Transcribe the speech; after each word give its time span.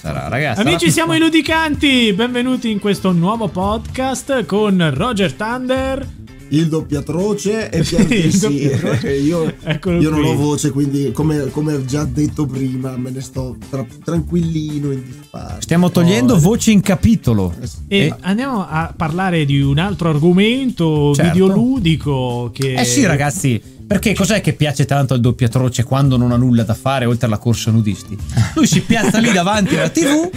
sarà, 0.00 0.28
ragazzi. 0.28 0.60
Amici, 0.60 0.90
siamo 0.90 1.14
i 1.14 1.18
Ludicanti. 1.18 2.12
Benvenuti 2.12 2.70
in 2.70 2.78
questo 2.78 3.12
nuovo 3.12 3.48
podcast 3.48 4.44
con 4.46 4.90
Roger 4.94 5.32
Thunder. 5.32 6.06
Il 6.50 6.68
doppiatroce 6.68 7.68
e 7.68 7.82
doppiatroce. 7.84 9.12
io, 9.18 9.52
io 9.98 10.10
non 10.10 10.24
ho 10.24 10.34
voce, 10.34 10.70
quindi 10.70 11.12
come, 11.12 11.50
come 11.50 11.84
già 11.84 12.04
detto 12.04 12.46
prima, 12.46 12.96
me 12.96 13.10
ne 13.10 13.20
sto 13.20 13.56
tra- 13.68 13.84
tranquillino 14.02 14.90
in 14.92 15.02
disparte. 15.04 15.60
Stiamo 15.62 15.90
togliendo 15.90 16.34
Oh, 16.34 16.38
voci 16.38 16.72
in 16.72 16.80
capitolo. 16.80 17.54
E 17.88 17.98
Eh. 18.06 18.14
andiamo 18.20 18.66
a 18.66 18.94
parlare 18.96 19.44
di 19.44 19.60
un 19.60 19.78
altro 19.78 20.08
argomento 20.08 21.12
Certo. 21.14 21.30
videoludico 21.32 22.50
che 22.54 22.74
Eh 22.74 22.84
sì, 22.84 23.04
ragazzi, 23.04 23.60
perché 23.88 24.14
cos'è 24.14 24.42
che 24.42 24.52
piace 24.52 24.84
tanto 24.84 25.14
al 25.14 25.20
doppiatroce 25.20 25.82
quando 25.82 26.18
non 26.18 26.30
ha 26.30 26.36
nulla 26.36 26.62
da 26.62 26.74
fare 26.74 27.06
oltre 27.06 27.26
alla 27.26 27.38
corsa 27.38 27.70
nudisti? 27.70 28.16
Lui 28.54 28.66
si 28.66 28.82
piazza 28.82 29.18
lì 29.18 29.32
davanti 29.32 29.76
alla 29.76 29.88
TV, 29.88 30.28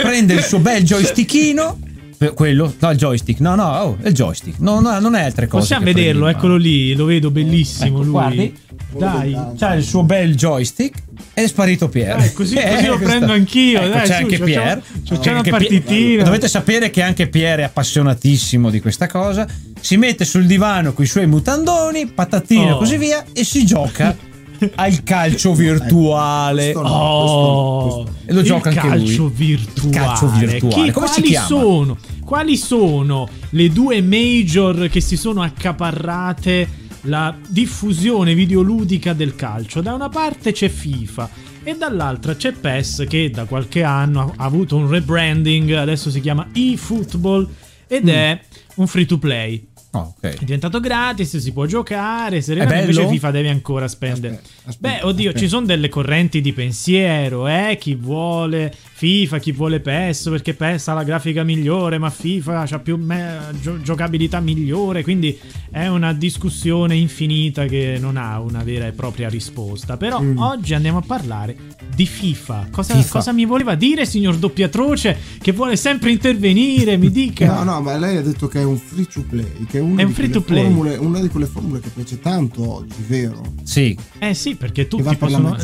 prende 0.00 0.34
il 0.34 0.44
suo 0.44 0.60
bel 0.60 0.84
joystickino. 0.84 1.76
Eh, 2.20 2.32
Quello, 2.34 2.72
no, 2.78 2.90
il 2.90 2.98
joystick, 2.98 3.40
no, 3.40 3.54
no, 3.54 3.64
oh, 3.78 3.96
è 4.00 4.08
il 4.08 4.14
joystick, 4.14 4.58
no, 4.60 4.80
no, 4.80 4.98
non 5.00 5.14
è 5.14 5.22
altre 5.24 5.46
cose. 5.46 5.62
Possiamo 5.62 5.84
vederlo, 5.86 6.20
prendi 6.24 6.36
eccolo 6.38 6.52
mano. 6.54 6.64
lì, 6.64 6.94
lo 6.94 7.04
vedo 7.06 7.30
bellissimo 7.30 7.86
Ecco, 7.86 8.02
lui. 8.02 8.10
guardi. 8.10 8.54
Dai. 8.92 9.36
C'ha 9.56 9.74
il 9.74 9.84
suo 9.84 10.02
bel 10.02 10.34
joystick 10.34 10.98
è 11.32 11.46
sparito 11.46 11.88
Pier. 11.88 12.16
Dai, 12.16 12.32
così- 12.32 12.54
così 12.56 12.64
lo 12.86 12.96
questa- 12.96 13.16
prendo 13.16 13.32
anch'io, 13.32 13.80
Ecco, 13.80 13.88
dai, 13.88 14.00
c'è 14.00 14.06
su, 14.16 14.22
anche 14.22 14.38
Pier. 14.38 14.82
c'è- 15.04 15.18
c'è 15.18 15.30
una 15.32 15.42
partitina. 15.42 16.22
Dovete 16.24 16.48
sapere 16.48 16.90
che 16.90 17.00
anche 17.02 17.28
Pier 17.28 17.60
è 17.60 17.62
appassionatissimo 17.62 18.68
di 18.68 18.80
questa 18.80 19.06
cosa. 19.06 19.46
Si 19.80 19.96
mette 19.96 20.24
sul 20.24 20.44
divano 20.46 20.92
con 20.92 21.04
i 21.04 21.08
suoi 21.08 21.26
mutandoni, 21.26 22.06
patatine 22.08 22.72
Oh. 22.72 22.74
e 22.74 22.78
così 22.78 22.96
via 22.96 23.24
e 23.32 23.44
si 23.44 23.64
gioca 23.64 24.14
al 24.74 25.02
calcio 25.02 25.54
virtuale. 25.54 26.72
questo 26.72 26.82
no. 26.82 26.88
Oh, 26.88 27.82
questo- 27.82 28.02
questo- 28.12 28.30
E 28.30 28.32
lo 28.34 28.42
gioca 28.42 28.68
anche 28.70 28.80
calcio 28.80 29.22
lui. 29.24 29.32
virtuale. 29.34 29.90
Calcio 29.96 30.26
virtuale. 30.28 30.84
Chi- 30.86 30.90
Come 30.92 31.06
si 31.06 31.12
quali 31.14 31.28
chiama? 31.28 31.46
sono? 31.46 31.98
Quali 32.24 32.56
sono 32.56 33.28
le 33.50 33.68
due 33.70 34.00
major 34.02 34.88
che 34.88 35.00
si 35.00 35.16
sono 35.16 35.42
accaparrate 35.42 36.68
la 37.02 37.34
diffusione 37.48 38.34
videoludica 38.34 39.12
del 39.12 39.34
calcio? 39.34 39.80
Da 39.80 39.94
una 39.94 40.08
parte 40.08 40.52
c'è 40.52 40.68
FIFA 40.68 41.28
e 41.64 41.76
dall'altra 41.76 42.36
c'è 42.36 42.52
PES 42.52 43.04
che 43.08 43.30
da 43.30 43.44
qualche 43.44 43.82
anno 43.82 44.32
ha 44.36 44.44
avuto 44.44 44.76
un 44.76 44.88
rebranding, 44.88 45.72
adesso 45.72 46.10
si 46.10 46.20
chiama 46.20 46.46
eFootball 46.52 47.48
ed 47.88 48.04
Mm. 48.04 48.08
è 48.08 48.40
un 48.76 48.86
free 48.86 49.06
to 49.06 49.18
play. 49.18 49.66
Oh, 49.92 50.14
ok. 50.16 50.38
È 50.40 50.44
diventato 50.44 50.78
gratis, 50.78 51.36
si 51.38 51.52
può 51.52 51.66
giocare, 51.66 52.40
serenamente 52.42 52.90
invece 52.90 53.08
FIFA 53.08 53.30
devi 53.32 53.48
ancora 53.48 53.88
spendere. 53.88 54.34
Aspetta, 54.34 54.68
aspetta, 54.68 54.94
Beh, 54.94 55.02
oddio, 55.02 55.28
aspetta. 55.28 55.38
ci 55.38 55.48
sono 55.48 55.66
delle 55.66 55.88
correnti 55.88 56.40
di 56.40 56.52
pensiero, 56.52 57.48
eh? 57.48 57.76
Chi 57.80 57.96
vuole 57.96 58.72
FIFA, 59.00 59.38
chi 59.38 59.52
vuole 59.52 59.80
PES, 59.80 60.28
perché 60.28 60.52
PES 60.52 60.88
ha 60.88 60.92
la 60.92 61.04
grafica 61.04 61.42
migliore, 61.42 61.96
ma 61.96 62.10
FIFA 62.10 62.66
ha 62.70 62.78
più 62.80 62.98
me- 62.98 63.46
gio- 63.58 63.80
giocabilità 63.80 64.40
migliore, 64.40 65.02
quindi 65.02 65.38
è 65.70 65.86
una 65.86 66.12
discussione 66.12 66.96
infinita 66.96 67.64
che 67.64 67.96
non 67.98 68.18
ha 68.18 68.38
una 68.40 68.62
vera 68.62 68.86
e 68.86 68.92
propria 68.92 69.30
risposta. 69.30 69.96
Però 69.96 70.20
Mm. 70.20 70.36
oggi 70.36 70.74
andiamo 70.74 70.98
a 70.98 71.00
parlare 71.00 71.56
di 71.96 72.04
FIFA. 72.04 72.68
Cosa, 72.70 72.94
FIFA. 72.94 73.08
cosa 73.10 73.32
mi 73.32 73.46
voleva 73.46 73.74
dire, 73.74 74.04
signor 74.04 74.36
doppiatroce, 74.36 75.16
che 75.40 75.52
vuole 75.52 75.76
sempre 75.76 76.10
intervenire? 76.10 76.98
Mi 76.98 77.10
dica. 77.10 77.46
No, 77.54 77.62
no, 77.64 77.80
ma 77.80 77.96
lei 77.96 78.18
ha 78.18 78.22
detto 78.22 78.48
che 78.48 78.60
è 78.60 78.64
un 78.64 78.76
free 78.76 79.06
to 79.06 79.22
play, 79.26 79.64
che 79.66 79.78
è, 79.78 79.80
una 79.80 80.02
È 80.02 80.04
un 80.04 80.12
di 80.14 80.40
play. 80.40 80.62
formule- 80.64 80.96
una 80.98 81.20
di 81.22 81.28
quelle 81.28 81.46
formule 81.46 81.80
che 81.80 81.88
piace 81.88 82.20
tanto 82.20 82.70
oggi, 82.70 82.96
vero? 83.06 83.40
Sì, 83.62 83.96
Eh 84.18 84.34
sì, 84.34 84.56
perché 84.56 84.88
tutti 84.88 85.16
possono... 85.16 85.56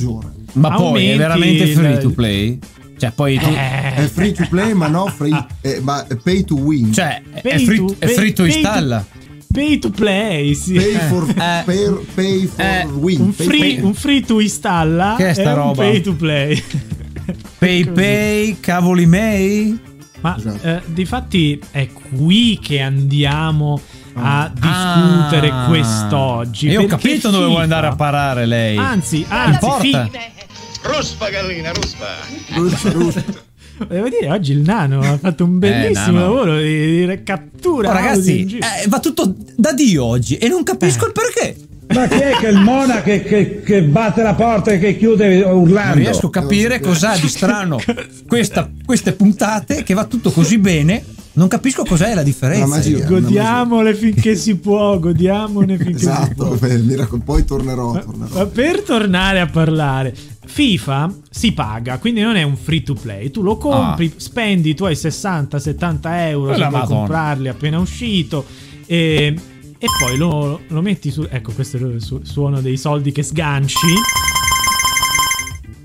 ma 0.54 0.70
poi 0.70 1.08
è 1.08 1.16
veramente 1.18 1.66
free 1.66 1.98
to 1.98 2.08
play? 2.12 2.58
Cioè, 2.98 3.10
poi 3.12 3.38
tu. 3.38 3.48
Eh. 3.48 3.94
È 3.94 4.06
free 4.12 4.32
to 4.32 4.46
play, 4.48 4.72
ma 4.72 4.86
no 4.88 5.06
free, 5.06 5.46
eh, 5.60 5.80
ma 5.82 6.04
pay 6.22 6.44
to 6.44 6.54
win. 6.56 6.92
Cioè, 6.92 7.22
è 7.34 7.40
Pay 7.42 7.64
free, 7.64 7.76
to- 7.78 7.94
è 7.98 8.06
free 8.08 8.32
to 8.32 8.42
pay- 8.42 8.52
pay 8.52 8.60
installa. 8.62 9.04
Pay 9.52 9.78
to 9.78 9.90
play, 9.90 10.54
sì. 10.54 10.74
pay 10.74 10.98
for, 11.08 11.28
Eh. 11.28 11.62
per- 11.64 12.00
pay 12.14 12.46
for 12.46 12.64
Eh. 12.64 12.84
win. 12.92 13.20
un, 13.20 13.34
Pay 13.34 13.46
free, 13.46 13.74
for- 13.76 13.84
un 13.84 13.94
free 13.94 14.20
to 14.22 14.40
installa 14.40 15.14
Che 15.16 15.28
è 15.28 15.32
sta 15.34 15.48
un 15.50 15.54
roba? 15.54 15.82
pay 15.82 16.00
to 16.00 16.14
play. 16.14 16.62
Pay 17.58 17.84
pay, 17.90 18.60
cavoli 18.60 19.06
May. 19.06 19.78
Ma 20.20 20.36
Esatto. 20.36 20.66
eh, 20.66 20.80
difatti 20.86 21.60
è 21.70 21.88
qui 21.90 22.58
che 22.62 22.80
andiamo 22.80 23.80
a 24.14 24.50
discutere 24.52 25.50
Ah. 25.50 25.64
quest'oggi. 25.66 26.68
E 26.68 26.76
ho 26.78 26.86
capito 26.86 27.28
dove 27.28 27.36
FIFA- 27.38 27.46
vuole 27.48 27.62
andare 27.62 27.86
a 27.88 27.94
parare 27.94 28.46
lei. 28.46 28.76
Anzi, 28.76 29.24
anzi, 29.28 29.52
importa. 29.64 30.10
Ruspa 30.86 31.28
gallina, 31.30 31.72
ruspa. 31.72 32.06
Ruspa, 32.54 32.90
ruspa. 32.92 33.22
devo 33.88 34.08
dire, 34.08 34.30
oggi 34.30 34.52
il 34.52 34.60
nano 34.60 35.00
ha 35.00 35.18
fatto 35.18 35.44
un 35.44 35.58
bellissimo 35.58 36.18
Nano. 36.18 36.20
lavoro 36.20 36.58
di, 36.58 37.06
di 37.06 37.22
cattura. 37.22 37.90
Oh, 37.90 37.92
ragazzi, 37.92 38.58
eh, 38.58 38.88
va 38.88 39.00
tutto 39.00 39.34
da 39.56 39.72
Dio 39.72 40.04
oggi 40.04 40.36
e 40.36 40.48
non 40.48 40.62
capisco 40.62 41.04
Eh. 41.04 41.08
il 41.08 41.12
perché. 41.12 41.56
Ma 41.88 42.08
chi 42.08 42.18
è 42.18 42.32
che 42.40 42.48
il 42.48 42.58
Mona 42.60 43.00
che, 43.02 43.22
che- 43.22 43.62
che 43.64 43.82
batte 43.82 44.22
la 44.22 44.34
porta 44.34 44.72
e 44.72 44.78
che 44.78 44.96
chiude 44.96 45.40
Non 45.44 45.58
urlando? 45.60 45.98
riesco 45.98 46.26
a 46.26 46.30
capire 46.30 46.80
cos'ha 46.80 47.16
di 47.16 47.28
strano 47.28 47.78
questa- 48.26 48.68
queste 48.84 49.12
puntate 49.12 49.82
che 49.82 49.94
va 49.94 50.04
tutto 50.04 50.30
così 50.30 50.58
bene. 50.58 51.04
Non 51.36 51.48
capisco 51.48 51.84
cos'è 51.84 52.14
la 52.14 52.22
differenza. 52.22 52.60
La 52.66 52.66
magia. 52.76 53.04
Godiamole 53.06 53.94
finché 53.94 54.34
si 54.36 54.56
può, 54.56 54.98
godiamone 54.98 55.76
finché 55.76 55.98
si 55.98 56.04
può. 56.06 56.12
Esatto, 56.14 56.56
beh, 56.58 56.78
mi 56.78 56.96
raccom- 56.96 57.22
poi 57.22 57.44
tornerò, 57.44 57.92
Ma- 57.92 58.00
tornerò. 58.00 58.34
ma 58.38 58.46
per 58.46 58.80
tornare 58.80 59.40
a 59.40 59.46
parlare, 59.46 60.14
FIFA 60.46 61.12
si 61.30 61.52
paga, 61.52 61.98
quindi 61.98 62.22
non 62.22 62.36
è 62.36 62.42
un 62.42 62.56
free 62.56 62.82
to 62.82 62.94
play. 62.94 63.30
Tu 63.30 63.42
lo 63.42 63.58
compri, 63.58 64.14
spendi 64.16 64.70
i 64.70 64.74
tuoi 64.74 64.94
60-70 64.96 66.26
euro 66.28 66.56
Madonna. 66.56 66.84
comprarli 66.86 67.48
appena 67.48 67.78
uscito. 67.78 68.44
E, 68.86 69.34
e 69.78 69.86
poi 69.98 70.16
lo, 70.16 70.60
lo 70.68 70.82
metti 70.82 71.10
su. 71.10 71.26
Ecco, 71.28 71.52
questo 71.52 71.76
è 71.76 71.80
il 71.80 72.02
su- 72.02 72.20
suono 72.24 72.60
dei 72.60 72.76
soldi 72.76 73.12
che 73.12 73.22
sganci. 73.22 73.86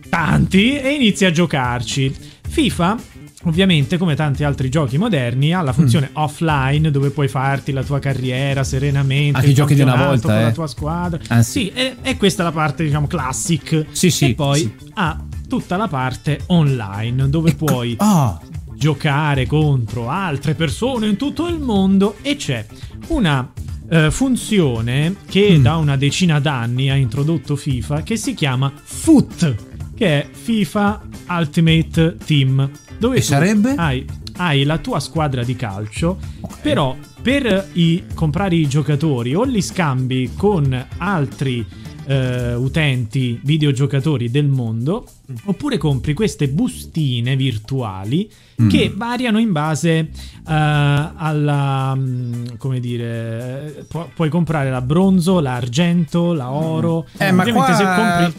Tanti 0.09 0.77
e 0.77 0.93
inizi 0.93 1.25
a 1.25 1.31
giocarci. 1.31 2.13
FIFA. 2.47 2.97
Ovviamente, 3.45 3.97
come 3.97 4.13
tanti 4.15 4.43
altri 4.43 4.69
giochi 4.69 4.99
moderni, 4.99 5.51
ha 5.51 5.61
la 5.61 5.73
funzione 5.73 6.09
Mm. 6.11 6.15
offline 6.21 6.91
dove 6.91 7.09
puoi 7.09 7.27
farti 7.27 7.71
la 7.71 7.83
tua 7.83 7.97
carriera 7.97 8.63
serenamente. 8.63 9.37
Anche 9.39 9.49
i 9.49 9.53
giochi 9.55 9.73
di 9.73 9.81
una 9.81 9.95
volta, 9.95 10.27
con 10.27 10.37
eh. 10.37 10.43
la 10.43 10.51
tua 10.51 10.67
squadra. 10.67 11.19
Ah, 11.29 11.41
sì. 11.41 11.51
sì, 11.51 11.71
e, 11.73 11.95
e 12.03 12.17
questa 12.17 12.43
è 12.43 12.45
la 12.45 12.51
parte, 12.51 12.83
diciamo, 12.83 13.07
classic. 13.07 13.85
Sì, 13.91 14.11
sì, 14.11 14.29
E 14.29 14.33
poi 14.35 14.59
sì. 14.59 14.91
ha 14.93 15.19
tutta 15.47 15.75
la 15.75 15.87
parte 15.87 16.41
online 16.47 17.29
dove 17.29 17.55
puoi 17.55 17.95
Ah, 17.97 18.39
giocare 18.75 19.47
contro 19.47 20.07
altre 20.09 20.53
persone 20.53 21.07
in 21.07 21.15
tutto 21.17 21.47
il 21.47 21.57
mondo 21.59 22.17
e 22.21 22.35
c'è 22.35 22.63
una 23.07 23.51
eh, 23.91 24.09
funzione 24.09 25.15
che 25.27 25.57
Mm. 25.57 25.61
da 25.61 25.75
una 25.75 25.97
decina 25.97 26.39
d'anni 26.39 26.89
ha 26.89 26.95
introdotto 26.95 27.55
FIFA 27.57 28.03
che 28.03 28.15
si 28.15 28.33
chiama 28.33 28.71
FUT, 28.81 29.55
che 29.95 30.21
è 30.21 30.27
FIFA 30.31 31.01
Ultimate 31.29 32.15
Team. 32.25 32.69
Dove 32.97 33.17
E 33.17 33.21
sarebbe? 33.21 33.73
Hai, 33.75 34.05
hai 34.37 34.63
la 34.63 34.77
tua 34.77 34.99
squadra 35.01 35.43
di 35.43 35.55
calcio, 35.55 36.17
però 36.61 36.95
per 37.21 37.69
i- 37.73 38.03
comprare 38.15 38.55
i 38.55 38.67
giocatori 38.67 39.35
o 39.35 39.43
li 39.43 39.61
scambi 39.61 40.31
con 40.37 40.85
altri 40.97 41.65
eh, 42.07 42.55
utenti, 42.55 43.39
videogiocatori 43.43 44.31
del 44.31 44.47
mondo, 44.47 45.05
oppure 45.45 45.77
compri 45.77 46.13
queste 46.13 46.47
bustine 46.49 47.35
virtuali 47.35 48.29
Mm. 48.61 48.67
che 48.69 48.93
variano 48.95 49.39
in 49.39 49.51
base 49.51 49.97
eh, 49.97 50.09
alla 50.45 51.95
mm, 51.95 52.33
come 52.59 52.79
dire 52.79 53.73
eh, 53.77 53.83
pu- 53.85 54.09
puoi 54.13 54.29
comprare 54.29 54.69
la 54.69 54.81
bronzo, 54.81 55.39
l'argento, 55.39 56.33
la 56.33 56.51
oro. 56.51 57.07
Eh, 57.17 57.31
ma 57.31 57.41
Ovviamente 57.41 57.73
qua 57.73 57.73
se 57.75 57.85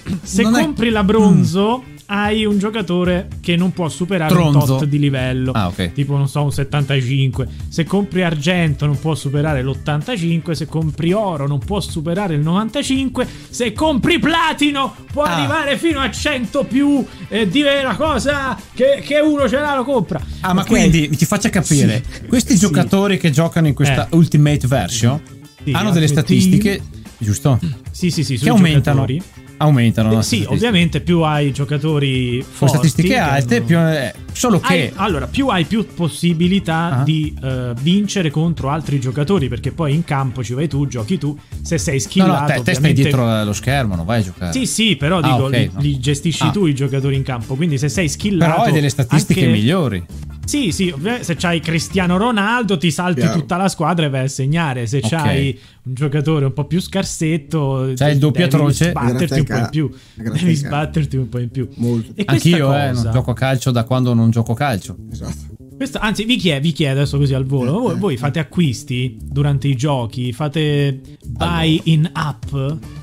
compri, 0.04 0.18
se 0.22 0.42
non 0.42 0.54
è- 0.56 0.62
compri 0.62 0.90
la 0.90 1.02
bronzo 1.02 1.82
hai 2.06 2.44
un 2.44 2.58
giocatore 2.58 3.26
che 3.40 3.56
non 3.56 3.72
può 3.72 3.88
superare 3.88 4.34
un 4.34 4.50
Tronzo. 4.50 4.76
tot 4.76 4.84
di 4.84 4.98
livello. 4.98 5.50
Ah, 5.52 5.68
ok. 5.68 5.92
Tipo, 5.92 6.16
non 6.18 6.28
so, 6.28 6.42
un 6.42 6.52
75. 6.52 7.48
Se 7.68 7.84
compri 7.84 8.22
argento 8.22 8.84
non 8.84 8.98
può 9.00 9.14
superare 9.14 9.62
l'85. 9.62 10.50
Se 10.52 10.66
compri 10.66 11.12
oro 11.14 11.46
non 11.48 11.58
può 11.58 11.80
superare 11.80 12.34
il 12.34 12.40
95. 12.42 13.26
Se 13.48 13.72
compri 13.72 14.18
platino 14.18 14.94
può 15.10 15.22
Ah. 15.22 15.36
arrivare 15.36 15.78
fino 15.78 16.00
a 16.00 16.10
100 16.10 16.64
più. 16.64 16.81
E 17.28 17.48
dire 17.48 17.80
una 17.80 17.96
cosa 17.96 18.56
che, 18.74 19.02
che 19.04 19.18
uno 19.20 19.48
ce 19.48 19.58
l'ha 19.58 19.74
lo 19.76 19.84
compra. 19.84 20.20
Ah, 20.40 20.52
ma 20.52 20.64
quindi 20.64 21.08
ti 21.10 21.24
faccio 21.24 21.48
capire: 21.50 22.02
Sì. 22.10 22.26
questi 22.26 22.52
Sì. 22.54 22.58
giocatori 22.60 23.18
che 23.18 23.30
giocano 23.30 23.66
in 23.68 23.74
questa 23.74 24.08
Eh. 24.10 24.16
Ultimate 24.16 24.66
Version 24.66 25.20
Sì, 25.64 25.70
hanno 25.72 25.90
delle 25.90 26.08
statistiche, 26.08 26.80
giusto? 27.18 27.58
Sì, 27.90 28.10
sì, 28.10 28.24
sì, 28.24 28.36
che 28.38 28.48
aumentano 28.48 29.06
giocatori. 29.06 29.22
Aumentano. 29.62 30.18
Eh, 30.18 30.22
sì, 30.22 30.44
ovviamente 30.48 31.00
più 31.00 31.20
hai 31.20 31.52
giocatori 31.52 32.38
Con 32.38 32.48
forti 32.68 32.74
statistiche 32.74 33.08
che 33.08 33.18
alte, 33.18 33.60
più, 33.62 33.78
eh, 33.78 34.12
solo 34.32 34.60
che 34.60 34.72
Hai- 34.74 34.92
allora, 34.96 35.26
più 35.26 35.48
hai 35.48 35.64
più 35.64 35.86
possibilità 35.94 37.00
Ah. 37.00 37.02
di 37.04 37.34
eh, 37.42 37.72
vincere 37.80 38.30
contro 38.30 38.70
altri 38.70 38.98
giocatori, 39.00 39.48
perché 39.48 39.72
poi 39.72 39.94
in 39.94 40.04
campo 40.04 40.42
ci 40.42 40.54
vai 40.54 40.68
tu, 40.68 40.86
giochi 40.86 41.18
tu, 41.18 41.36
se 41.62 41.78
sei 41.78 41.94
no, 41.94 42.00
skillato 42.00 42.40
no, 42.40 42.46
te, 42.58 42.62
te 42.62 42.74
stai 42.74 42.92
dietro 42.92 43.28
allo 43.28 43.52
schermo, 43.52 43.94
non 43.94 44.04
vai 44.04 44.20
a 44.20 44.24
giocare. 44.24 44.52
Sì, 44.52 44.66
sì, 44.66 44.96
però 44.96 45.18
Ah, 45.18 45.22
dico, 45.22 45.44
ok, 45.44 45.50
li, 45.56 45.70
no. 45.72 45.80
li 45.80 45.98
gestisci 45.98 46.44
Ah. 46.46 46.50
tu 46.50 46.66
i 46.66 46.74
giocatori 46.74 47.16
in 47.16 47.22
campo, 47.22 47.54
quindi 47.54 47.78
se 47.78 47.88
sei 47.88 48.08
skillato 48.08 48.50
Però 48.52 48.64
hai 48.64 48.72
delle 48.72 48.88
statistiche 48.88 49.40
anche- 49.44 49.52
migliori. 49.52 50.04
Sì, 50.44 50.72
sì, 50.72 50.92
se 51.20 51.36
c'hai 51.36 51.60
Cristiano 51.60 52.16
Ronaldo 52.16 52.76
ti 52.76 52.90
salti 52.90 53.20
Chiaro. 53.20 53.38
tutta 53.38 53.56
la 53.56 53.68
squadra 53.68 54.06
e 54.06 54.08
vai 54.10 54.24
a 54.24 54.28
segnare, 54.28 54.86
se 54.86 54.98
Ok. 54.98 55.08
c'hai 55.08 55.58
un 55.84 55.94
giocatore 55.94 56.44
un 56.46 56.52
po' 56.52 56.64
più 56.66 56.80
scarsetto 56.80 57.92
C'hai 57.94 58.12
il 58.12 58.18
doppio 58.18 58.42
devi 58.46 58.54
atroce. 58.56 58.90
sbatterti 58.90 59.38
un 59.38 59.44
po' 59.46 59.56
in 59.56 59.68
più. 59.70 59.90
Devi 60.14 60.54
sbatterti 60.54 61.16
un 61.16 61.28
po' 61.28 61.38
in 61.38 61.48
più. 61.50 61.68
Molto. 61.76 62.12
E 62.14 62.24
Anch'io, 62.26 62.66
cosa, 62.66 62.88
eh, 62.88 62.92
non 62.92 63.10
gioco 63.12 63.30
a 63.30 63.34
calcio 63.34 63.70
da 63.70 63.84
quando 63.84 64.12
non 64.14 64.30
gioco 64.30 64.52
a 64.52 64.56
calcio. 64.56 64.96
Esatto. 65.10 65.61
Questo- 65.76 65.98
anzi, 65.98 66.24
vi 66.24 66.36
chiedo, 66.36 66.60
vi 66.60 66.72
chiedo 66.72 67.00
adesso 67.00 67.18
così 67.18 67.34
al 67.34 67.44
volo: 67.44 67.70
Eh, 67.70 67.80
voi, 67.80 67.92
eh. 67.94 67.98
voi 67.98 68.16
fate 68.16 68.38
acquisti 68.38 69.16
durante 69.20 69.68
i 69.68 69.74
giochi? 69.76 70.32
Fate 70.32 71.00
buy 71.26 71.80
in 71.84 72.08
app? 72.12 72.54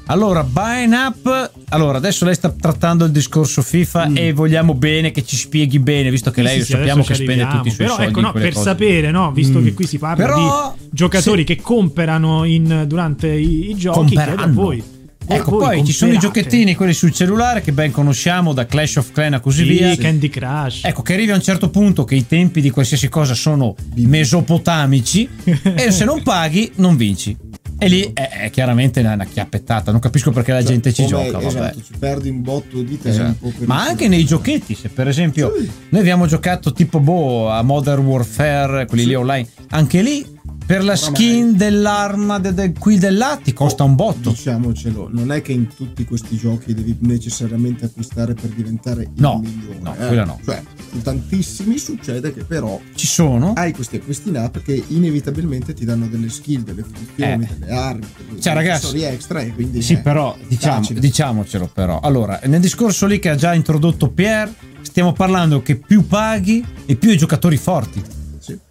Allora, 0.06 0.44
buying 0.44 0.94
up. 0.94 1.52
Allora, 1.70 1.98
adesso 1.98 2.26
lei 2.26 2.34
sta 2.36 2.50
trattando 2.52 3.06
il 3.06 3.12
discorso 3.12 3.62
FIFA 3.62 4.14
e 4.14 4.34
vogliamo 4.34 4.74
bene 4.74 5.12
che 5.12 5.24
ci 5.26 5.36
spieghi 5.36 5.80
bene, 5.80 6.10
visto 6.10 6.32
che 6.32 6.42
Mm. 6.42 6.46
Sì, 6.46 6.52
lei 6.52 6.62
sì, 6.64 6.72
sappiamo 6.72 7.04
che 7.04 7.14
spende 7.16 7.48
tutti 7.48 7.68
i 7.68 7.72
suoi 7.72 7.86
Però 7.86 7.96
soldi 7.96 8.10
ecco, 8.10 8.20
in 8.20 8.26
no, 8.26 8.32
per 8.32 8.54
cose. 8.54 8.64
sapere, 8.64 9.12
no, 9.12 9.32
visto 9.32 9.60
Mm. 9.60 9.64
che 9.66 9.74
qui 9.74 9.86
si 9.86 9.98
parla 10.00 10.26
Però, 10.26 10.76
di 10.78 10.88
giocatori 10.92 11.40
sì. 11.40 11.46
che 11.46 11.62
comprano 11.62 12.44
in- 12.46 12.86
durante 12.88 13.28
i, 13.28 13.70
i 13.70 13.76
giochi, 13.76 14.16
chiedo 14.16 14.42
a 14.42 14.48
voi. 14.48 14.84
Ecco, 15.32 15.52
voi 15.52 15.60
poi 15.78 15.86
ci 15.86 15.94
sono 15.94 16.14
i 16.14 16.18
giochettini, 16.18 16.74
quelli 16.76 16.94
sul 16.94 17.12
cellulare 17.12 17.62
che 17.62 17.72
ben 17.72 17.92
conosciamo 17.92 18.52
da 18.52 18.66
Clash 18.66 18.96
of 18.96 19.12
Clan 19.12 19.36
e 19.36 19.40
così 19.40 19.64
Sì, 19.64 19.70
via. 19.70 19.96
Candy 19.96 20.28
Crush. 20.28 20.84
Ecco, 20.84 21.04
che 21.04 21.14
arrivi 21.14 21.32
a 21.32 21.36
un 21.36 21.42
certo 21.42 21.70
punto 21.70 22.04
che 22.04 22.16
i 22.16 22.26
tempi 22.26 22.62
di 22.62 22.72
qualsiasi 22.72 23.10
cosa 23.10 23.36
sono 23.36 23.76
mesopotamici 23.96 25.30
e 25.76 25.92
se 25.92 26.04
non 26.06 26.24
paghi 26.24 26.72
non 26.76 26.96
vinci. 26.96 27.38
E 27.82 27.88
lì 27.88 28.12
è, 28.14 28.30
è 28.44 28.50
chiaramente 28.50 29.00
una, 29.00 29.24
chiappettata. 29.24 29.92
Non 29.92 30.02
capisco 30.02 30.32
perché 30.32 30.52
la 30.52 30.60
Cioè, 30.60 30.68
gente 30.68 30.92
ci 30.92 31.06
gioca. 31.06 31.38
Vabbè. 31.38 31.48
Esatto, 31.48 31.82
ci 31.82 31.94
perdi 31.98 32.30
un 32.30 32.42
botto 32.42 32.82
di 32.82 33.00
tempo. 33.00 33.08
Esatto. 33.08 33.54
per 33.58 33.68
Ma 33.68 33.86
anche 33.86 34.10
nei 34.10 34.26
giochetti, 34.26 34.76
se 34.76 34.90
per 34.90 35.08
esempio 35.08 35.54
noi 35.90 36.02
abbiamo 36.02 36.26
giocato 36.28 36.74
tipo 36.74 37.00
boh 37.00 37.50
a 37.50 37.62
Modern 37.62 38.06
Warfare, 38.06 38.86
quelli 38.86 39.06
lì 39.06 39.16
online, 39.16 39.48
anche 39.70 40.02
lì 40.02 40.26
per 40.70 40.84
la 40.84 40.96
skin 40.96 41.58
dell'arma 41.58 42.38
de- 42.38 42.54
de- 42.54 42.74
qui 42.74 43.00
del 43.00 43.18
là 43.18 43.40
ti 43.44 43.54
costa 43.54 43.84
un 43.84 43.96
botto. 43.96 44.30
Diciamocelo, 44.30 45.10
non 45.12 45.32
è 45.32 45.42
che 45.42 45.52
in 45.52 45.66
tutti 45.76 46.06
questi 46.06 46.38
giochi 46.38 46.76
devi 46.76 46.96
necessariamente 47.00 47.86
acquistare 47.86 48.36
per 48.36 48.52
diventare 48.52 49.02
il 49.02 49.10
No, 49.16 49.40
migliore. 49.44 49.80
no, 49.82 49.96
eh. 49.96 50.06
quella 50.08 50.26
no. 50.26 50.40
Cioè, 50.46 50.62
in 50.92 51.02
tantissimi 51.02 51.80
succede 51.80 52.32
che 52.32 52.44
però 52.44 52.80
Ci 52.94 53.08
sono? 53.08 53.54
hai 53.56 53.74
questi 53.74 53.96
acquisti 53.96 54.30
in 54.30 54.38
app 54.38 54.58
che 54.60 54.84
inevitabilmente 54.90 55.74
ti 55.74 55.86
danno 55.86 56.08
delle 56.08 56.30
skill, 56.30 56.62
delle 56.62 56.84
funzioni, 56.84 57.44
Eh. 57.46 57.50
delle 57.58 57.72
armi, 57.72 58.06
delle 58.28 58.40
Cioè, 58.40 58.54
ragazzi, 58.54 59.02
extra 59.02 59.40
e 59.42 59.52
quindi 59.56 59.82
Sì, 59.82 59.94
eh, 59.94 59.98
però 59.98 60.38
diciamo, 60.48 60.86
diciamocelo 60.94 61.68
però. 61.74 62.00
Allora, 62.00 62.40
nel 62.44 62.60
discorso 62.62 63.08
lì 63.08 63.18
che 63.18 63.30
ha 63.30 63.36
già 63.36 63.56
introdotto 63.56 64.10
Pierre, 64.12 64.54
stiamo 64.84 65.14
parlando 65.14 65.64
che 65.64 65.78
più 65.78 66.06
paghi 66.06 66.64
e 66.86 66.96
più 66.96 67.10
i 67.10 67.18
giocatori 67.18 67.58
forti. 67.58 68.18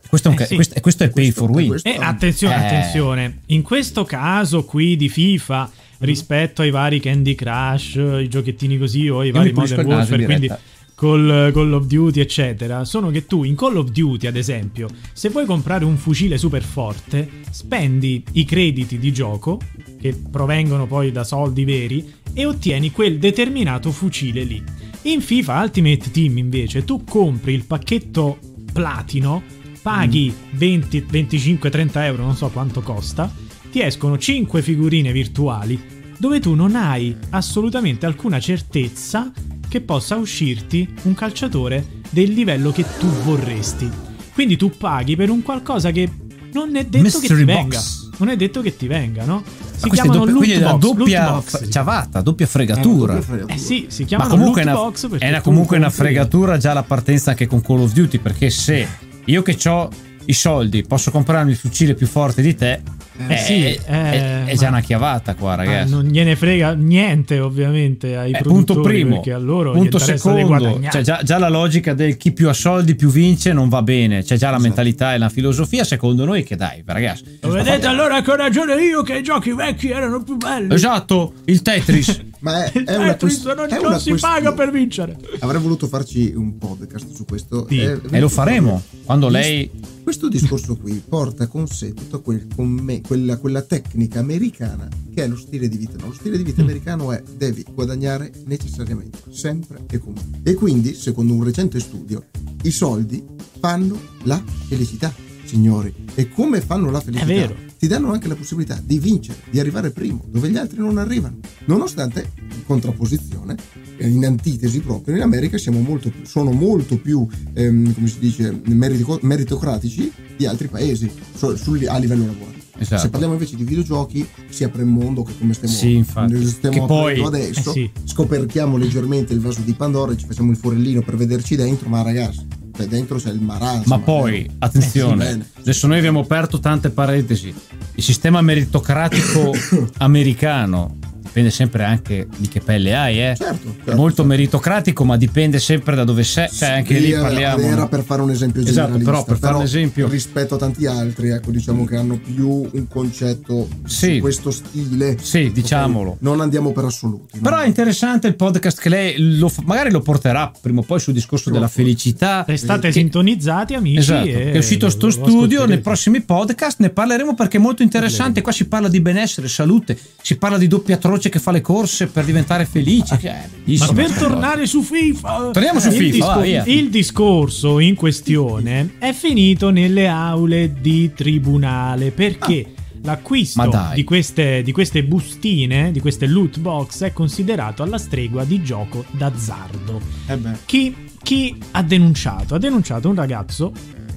Questo 0.08 0.28
è, 0.28 0.30
un 0.30 0.36
Eh 0.36 0.40
ca- 0.40 0.46
sì. 0.46 0.54
questo, 0.54 0.80
questo 0.80 1.04
è 1.04 1.10
pay 1.10 1.24
Questo- 1.24 1.40
for 1.46 1.50
win. 1.54 1.66
questo- 1.68 1.88
E 1.88 1.96
attenzione, 2.00 2.54
Eh. 2.54 2.66
attenzione, 2.66 3.38
in 3.46 3.62
questo 3.62 4.04
caso 4.04 4.64
qui 4.64 4.96
di 4.96 5.08
FIFA 5.08 5.70
rispetto 5.98 6.62
ai 6.62 6.70
vari 6.70 7.00
Candy 7.00 7.34
Crush, 7.34 7.94
i 8.22 8.28
giochettini 8.28 8.78
così 8.78 9.08
o 9.08 9.22
i 9.24 9.30
vari 9.30 9.48
mi 9.48 9.54
pulisco 9.54 9.76
Modern 9.76 9.96
Warfare, 9.98 10.24
quindi 10.24 10.50
col 10.94 11.50
Call 11.52 11.72
of 11.72 11.86
Duty 11.86 12.20
eccetera, 12.20 12.84
sono 12.84 13.10
che 13.10 13.26
tu 13.26 13.44
in 13.44 13.54
Call 13.54 13.76
of 13.76 13.90
Duty 13.90 14.26
ad 14.26 14.36
esempio, 14.36 14.88
se 15.12 15.28
vuoi 15.28 15.44
comprare 15.44 15.84
un 15.84 15.96
fucile 15.96 16.38
super 16.38 16.62
forte, 16.62 17.28
spendi 17.50 18.24
i 18.32 18.44
crediti 18.44 18.98
di 18.98 19.12
gioco 19.12 19.60
che 20.00 20.14
provengono 20.30 20.86
poi 20.86 21.12
da 21.12 21.22
soldi 21.24 21.64
veri 21.64 22.12
e 22.32 22.46
ottieni 22.46 22.90
quel 22.92 23.18
determinato 23.18 23.90
fucile 23.92 24.42
lì. 24.44 24.62
In 25.02 25.20
FIFA 25.20 25.60
Ultimate 25.62 26.10
Team 26.10 26.38
invece 26.38 26.84
tu 26.84 27.04
compri 27.04 27.52
il 27.54 27.64
pacchetto 27.64 28.38
platino, 28.72 29.42
paghi 29.92 30.34
20, 30.50 31.06
25, 31.08 31.70
30 31.70 32.04
euro, 32.04 32.22
non 32.24 32.36
so 32.36 32.48
quanto 32.50 32.82
costa, 32.82 33.32
ti 33.72 33.80
escono 33.80 34.18
5 34.18 34.60
figurine 34.60 35.12
virtuali 35.12 35.80
dove 36.18 36.40
tu 36.40 36.52
non 36.54 36.76
hai 36.76 37.16
assolutamente 37.30 38.04
alcuna 38.04 38.38
certezza 38.38 39.32
che 39.66 39.80
possa 39.80 40.16
uscirti 40.16 40.86
un 41.04 41.14
calciatore 41.14 41.86
del 42.10 42.32
livello 42.32 42.70
che 42.70 42.84
tu 42.98 43.06
vorresti. 43.06 43.88
Quindi 44.34 44.58
tu 44.58 44.70
paghi 44.76 45.16
per 45.16 45.30
un 45.30 45.40
qualcosa 45.42 45.90
che 45.90 46.06
non 46.52 46.76
è 46.76 46.84
detto 46.84 46.90
che 46.98 47.02
Mystery 47.04 47.38
ti 47.38 47.44
box. 47.44 47.56
venga. 47.56 47.80
Non 48.18 48.28
è 48.28 48.36
detto 48.36 48.60
che 48.60 48.76
ti 48.76 48.86
venga, 48.88 49.24
no? 49.24 49.42
Si 49.76 49.88
chiamano 49.88 50.26
doppia, 50.26 50.58
loot 50.58 50.70
box, 50.72 50.80
doppia 50.80 51.30
loot 51.30 51.50
box. 51.50 51.70
ciavata, 51.70 52.20
doppia 52.20 52.44
Eh, 52.44 52.48
fregatura. 52.48 53.12
doppia 53.14 53.26
fregatura. 53.26 53.54
Eh 53.54 53.58
sì, 53.58 53.86
si 53.88 54.02
Ma 54.02 54.08
chiamano 54.08 54.30
comunque 54.30 54.60
è 54.60 54.64
loot 54.64 54.76
una, 54.76 54.84
box 54.86 55.08
perché 55.08 55.24
è 55.24 55.28
una- 55.30 55.40
comunque 55.40 55.76
una 55.78 55.90
fregatura 55.90 56.58
già 56.58 56.74
la 56.74 56.82
partenza 56.82 57.30
anche 57.30 57.46
con 57.46 57.62
Call 57.62 57.80
of 57.80 57.92
Duty. 57.92 58.18
Perché 58.18 58.50
se 58.50 58.86
io 59.28 59.42
che 59.42 59.56
ho 59.68 59.88
i 60.26 60.32
soldi 60.32 60.82
posso 60.82 61.10
comprarmi 61.10 61.52
il 61.52 61.56
fucile 61.56 61.94
più 61.94 62.06
forte 62.06 62.42
di 62.42 62.54
te, 62.54 62.82
Eh, 63.26 63.34
eh, 63.34 63.36
sì, 63.38 63.64
è, 63.64 63.80
eh, 63.86 64.44
è 64.46 64.56
già 64.56 64.68
una 64.68 64.80
chiavata 64.80 65.34
qua, 65.34 65.54
ragazzi. 65.56 65.90
non 65.90 66.04
gliene 66.04 66.36
frega 66.36 66.72
niente, 66.74 67.40
ovviamente, 67.40 68.16
ai 68.16 68.30
Eh, 68.32 68.42
punto 68.42 68.80
primo, 68.80 69.16
perché 69.16 69.32
a 69.32 69.38
loro 69.38 69.72
punto 69.72 69.98
secondo, 69.98 70.80
cioè 70.90 71.02
già, 71.02 71.20
già 71.24 71.38
la 71.38 71.48
logica 71.48 71.94
del 71.94 72.16
chi 72.16 72.32
più 72.32 72.48
ha 72.48 72.52
soldi 72.52 72.94
più 72.94 73.10
vince 73.10 73.52
non 73.52 73.68
va 73.68 73.82
bene, 73.82 74.22
c'è 74.22 74.36
già 74.36 74.46
la 74.50 74.56
Esatto. 74.56 74.62
mentalità 74.62 75.14
e 75.14 75.18
la 75.18 75.28
filosofia 75.28 75.82
secondo 75.84 76.24
noi 76.24 76.44
che 76.44 76.54
dai 76.56 76.82
ragazzi. 76.86 77.38
Lo 77.40 77.50
vedete 77.50 77.86
allora 77.86 78.22
che 78.22 78.30
ho 78.30 78.36
ragione 78.36 78.74
io 78.82 79.02
che 79.02 79.16
i 79.18 79.22
giochi 79.22 79.52
vecchi 79.52 79.90
erano 79.90 80.22
più 80.22 80.36
belli. 80.36 80.72
Esatto, 80.72 81.32
il 81.46 81.60
Tetris. 81.62 82.26
Ma 82.40 82.64
è, 82.66 82.70
Il 82.72 82.84
è 82.84 82.94
una, 82.94 83.06
Tetris 83.14 83.42
quest- 83.42 83.56
non, 83.56 83.66
è 83.68 83.74
non 83.80 83.86
una 83.86 83.98
si 83.98 84.14
paga 84.14 84.52
per 84.52 84.70
vincere. 84.70 85.16
Avrei 85.40 85.60
voluto 85.60 85.88
farci 85.88 86.32
un 86.36 86.56
podcast 86.56 87.12
su 87.12 87.24
questo. 87.24 87.66
Sì, 87.68 87.80
Eh, 87.80 87.98
e 88.10 88.20
lo 88.20 88.28
faremo 88.28 88.80
quando 89.04 89.28
lei 89.28 89.68
Questo 90.08 90.28
discorso 90.30 90.74
qui 90.74 91.02
porta 91.06 91.48
con 91.48 91.66
sé 91.66 91.92
tutta 91.92 92.16
quel- 92.16 92.46
con 92.56 92.66
me- 92.70 93.02
quella, 93.02 93.36
quella 93.36 93.60
tecnica 93.60 94.20
americana 94.20 94.88
che 95.12 95.24
è 95.24 95.28
lo 95.28 95.36
stile 95.36 95.68
di 95.68 95.76
vita. 95.76 95.98
no? 95.98 96.06
Lo 96.06 96.12
stile 96.14 96.38
di 96.38 96.44
vita 96.44 96.62
Mm. 96.62 96.64
americano 96.64 97.12
è 97.12 97.22
devi 97.36 97.62
guadagnare 97.74 98.32
necessariamente, 98.46 99.18
sempre 99.28 99.84
e 99.90 99.98
comunque. 99.98 100.40
E 100.50 100.54
quindi, 100.54 100.94
secondo 100.94 101.34
un 101.34 101.44
recente 101.44 101.78
studio, 101.78 102.24
i 102.62 102.70
soldi 102.70 103.22
fanno 103.60 104.00
la 104.22 104.42
felicità, 104.66 105.12
signori. 105.44 105.92
E 106.14 106.30
come 106.30 106.62
fanno 106.62 106.90
la 106.90 107.00
felicità? 107.00 107.26
vero. 107.26 107.67
Ti 107.78 107.86
danno 107.86 108.10
anche 108.10 108.26
la 108.26 108.34
possibilità 108.34 108.80
di 108.82 108.98
vincere, 108.98 109.38
di 109.50 109.60
arrivare 109.60 109.90
primo, 109.90 110.24
dove 110.26 110.50
gli 110.50 110.56
altri 110.56 110.78
non 110.78 110.98
arrivano. 110.98 111.36
Nonostante, 111.66 112.32
in 112.36 112.64
contrapposizione, 112.66 113.54
eh, 113.98 114.08
in 114.08 114.24
antitesi 114.26 114.80
proprio, 114.80 115.14
in 115.14 115.22
America 115.22 115.56
siamo 115.58 115.80
molto 115.80 116.10
più, 116.10 116.24
sono 116.24 116.50
molto 116.50 116.98
più, 116.98 117.24
ehm, 117.54 117.94
come 117.94 118.08
si 118.08 118.18
dice, 118.18 118.60
merito- 118.64 119.20
meritocratici 119.22 120.10
di 120.36 120.44
altri 120.44 120.66
paesi 120.66 121.08
so- 121.36 121.56
sul- 121.56 121.86
a 121.86 121.98
livello 121.98 122.26
lavorativo. 122.26 122.56
Esatto. 122.80 123.02
Se 123.02 123.08
parliamo 123.10 123.34
invece 123.34 123.54
di 123.56 123.64
videogiochi, 123.64 124.26
si 124.50 124.64
apre 124.64 124.82
il 124.82 124.88
mondo 124.88 125.22
che 125.22 125.32
come 125.38 125.52
stiamo, 125.52 125.74
Sì, 125.74 126.04
stiamo 126.04 126.74
Che 126.80 126.84
poi- 126.84 127.20
aprendo 127.20 127.26
adesso, 127.28 127.70
eh 127.70 127.72
sì. 127.72 127.90
scoperchiamo 128.04 128.76
leggermente 128.76 129.32
il 129.32 129.40
vaso 129.40 129.60
di 129.64 129.72
Pandora 129.72 130.12
e 130.12 130.16
ci 130.16 130.26
facciamo 130.26 130.50
il 130.50 130.56
forellino 130.56 131.02
per 131.02 131.16
vederci 131.16 131.56
dentro, 131.56 131.88
ma 131.88 132.02
ragazzi, 132.02 132.46
cioè 132.76 132.86
dentro 132.86 133.18
c'è 133.18 133.30
il 133.32 133.40
marasma. 133.40 133.96
Ma 133.96 133.98
poi, 133.98 134.44
eh. 134.44 134.50
attenzione, 134.58 135.28
Eh, 135.28 135.32
sì, 135.32 135.42
adesso 135.60 135.86
noi 135.88 135.98
abbiamo 135.98 136.20
aperto 136.20 136.60
tante 136.60 136.90
parentesi. 136.90 137.52
Il 137.98 138.04
sistema 138.04 138.40
meritocratico 138.40 139.52
americano 139.98 140.98
dipende 141.38 141.50
sempre 141.50 141.84
anche 141.84 142.26
di 142.36 142.48
che 142.48 142.60
pelle 142.60 142.94
hai, 142.94 143.20
eh. 143.22 143.34
Certo, 143.36 143.68
È 143.68 143.72
certo, 143.76 143.94
molto 143.96 144.16
certo. 144.16 144.24
meritocratico, 144.24 145.04
ma 145.04 145.16
dipende 145.16 145.58
sempre 145.58 145.94
da 145.94 146.04
dove 146.04 146.24
sei. 146.24 146.48
Cioè, 146.50 146.70
anche 146.70 146.96
Sì, 146.96 147.00
lì 147.06 147.12
parliamo. 147.12 147.62
Era 147.62 147.76
no? 147.82 147.88
per 147.88 148.02
fare 148.04 148.22
un 148.22 148.30
esempio 148.30 148.60
Esatto, 148.62 148.74
generalista, 148.98 149.10
però 149.10 149.24
per 149.24 149.38
fare 149.38 149.56
un 149.56 149.62
esempio- 149.62 150.08
rispetto 150.08 150.54
a 150.54 150.58
tanti 150.58 150.86
altri, 150.86 151.28
ecco, 151.30 151.50
diciamo 151.50 151.84
che 151.84 151.96
hanno 151.96 152.18
più 152.18 152.68
un 152.70 152.88
concetto 152.88 153.68
Sì. 153.86 154.14
su 154.14 154.20
questo 154.20 154.50
stile. 154.50 155.16
Sì, 155.20 155.50
diciamolo. 155.52 156.16
Non 156.20 156.40
andiamo 156.40 156.72
per 156.72 156.84
assoluti. 156.84 157.36
no? 157.36 157.42
Però 157.42 157.58
è 157.58 157.66
interessante 157.66 158.26
il 158.26 158.34
podcast 158.36 158.80
che 158.80 158.88
lei 158.88 159.38
lo 159.38 159.48
fa- 159.48 159.62
magari 159.64 159.90
lo 159.90 160.00
porterà 160.00 160.50
prima 160.60 160.80
o 160.80 160.82
poi 160.82 160.98
sul 161.00 161.12
discorso 161.14 161.50
della 161.50 161.68
felicità. 161.68 162.44
Restate 162.46 162.88
Che- 162.88 162.92
sintonizzati, 162.94 163.74
amici. 163.74 163.98
Esatto, 163.98 164.26
e 164.26 164.52
è 164.52 164.58
uscito 164.58 164.88
sto 164.90 165.10
studio, 165.10 165.64
nei 165.66 165.80
prossimi 165.80 166.20
podcast 166.22 166.80
ne 166.80 166.90
parleremo 166.90 167.34
perché 167.34 167.58
è 167.58 167.60
molto 167.60 167.82
interessante, 167.82 168.42
qua 168.42 168.52
si 168.52 168.66
parla 168.66 168.88
di 168.88 169.00
benessere, 169.00 169.48
salute, 169.48 169.98
si 170.22 170.36
parla 170.36 170.58
di 170.58 170.66
doppia 170.66 170.96
atroce 170.96 171.27
che 171.28 171.38
fa 171.38 171.50
le 171.50 171.60
corse 171.60 172.06
per 172.06 172.24
diventare 172.24 172.64
felice, 172.64 173.18
cioè, 173.20 173.48
è 173.64 173.76
Ma 173.78 173.92
per 173.92 174.06
cosa. 174.06 174.18
tornare 174.20 174.66
su 174.66 174.82
FIFA, 174.82 175.50
Torniamo 175.52 175.80
su 175.80 175.88
il 175.88 176.12
FIFA, 176.12 176.26
va, 176.34 176.40
via. 176.40 176.62
il 176.66 176.90
discorso 176.90 177.78
in 177.78 177.94
questione 177.94 178.94
è 178.98 179.12
finito 179.12 179.70
nelle 179.70 180.06
aule 180.08 180.72
di 180.80 181.12
tribunale 181.14 182.10
perché 182.10 182.66
Ah. 183.00 183.00
l'acquisto 183.02 183.70
di 183.94 184.02
queste, 184.04 184.62
di 184.62 184.72
queste 184.72 185.04
bustine, 185.04 185.92
di 185.92 186.00
queste 186.00 186.26
loot 186.26 186.58
box, 186.58 187.04
è 187.04 187.12
considerato 187.12 187.82
alla 187.82 187.96
stregua 187.98 188.44
di 188.44 188.62
gioco 188.62 189.04
d'azzardo. 189.12 190.00
Eh 190.26 190.36
beh. 190.36 190.50
Chi, 190.66 190.94
chi 191.22 191.56
ha 191.72 191.82
denunciato? 191.82 192.54
Ha 192.56 192.58
denunciato 192.58 193.08
un 193.08 193.14
ragazzo, 193.14 193.72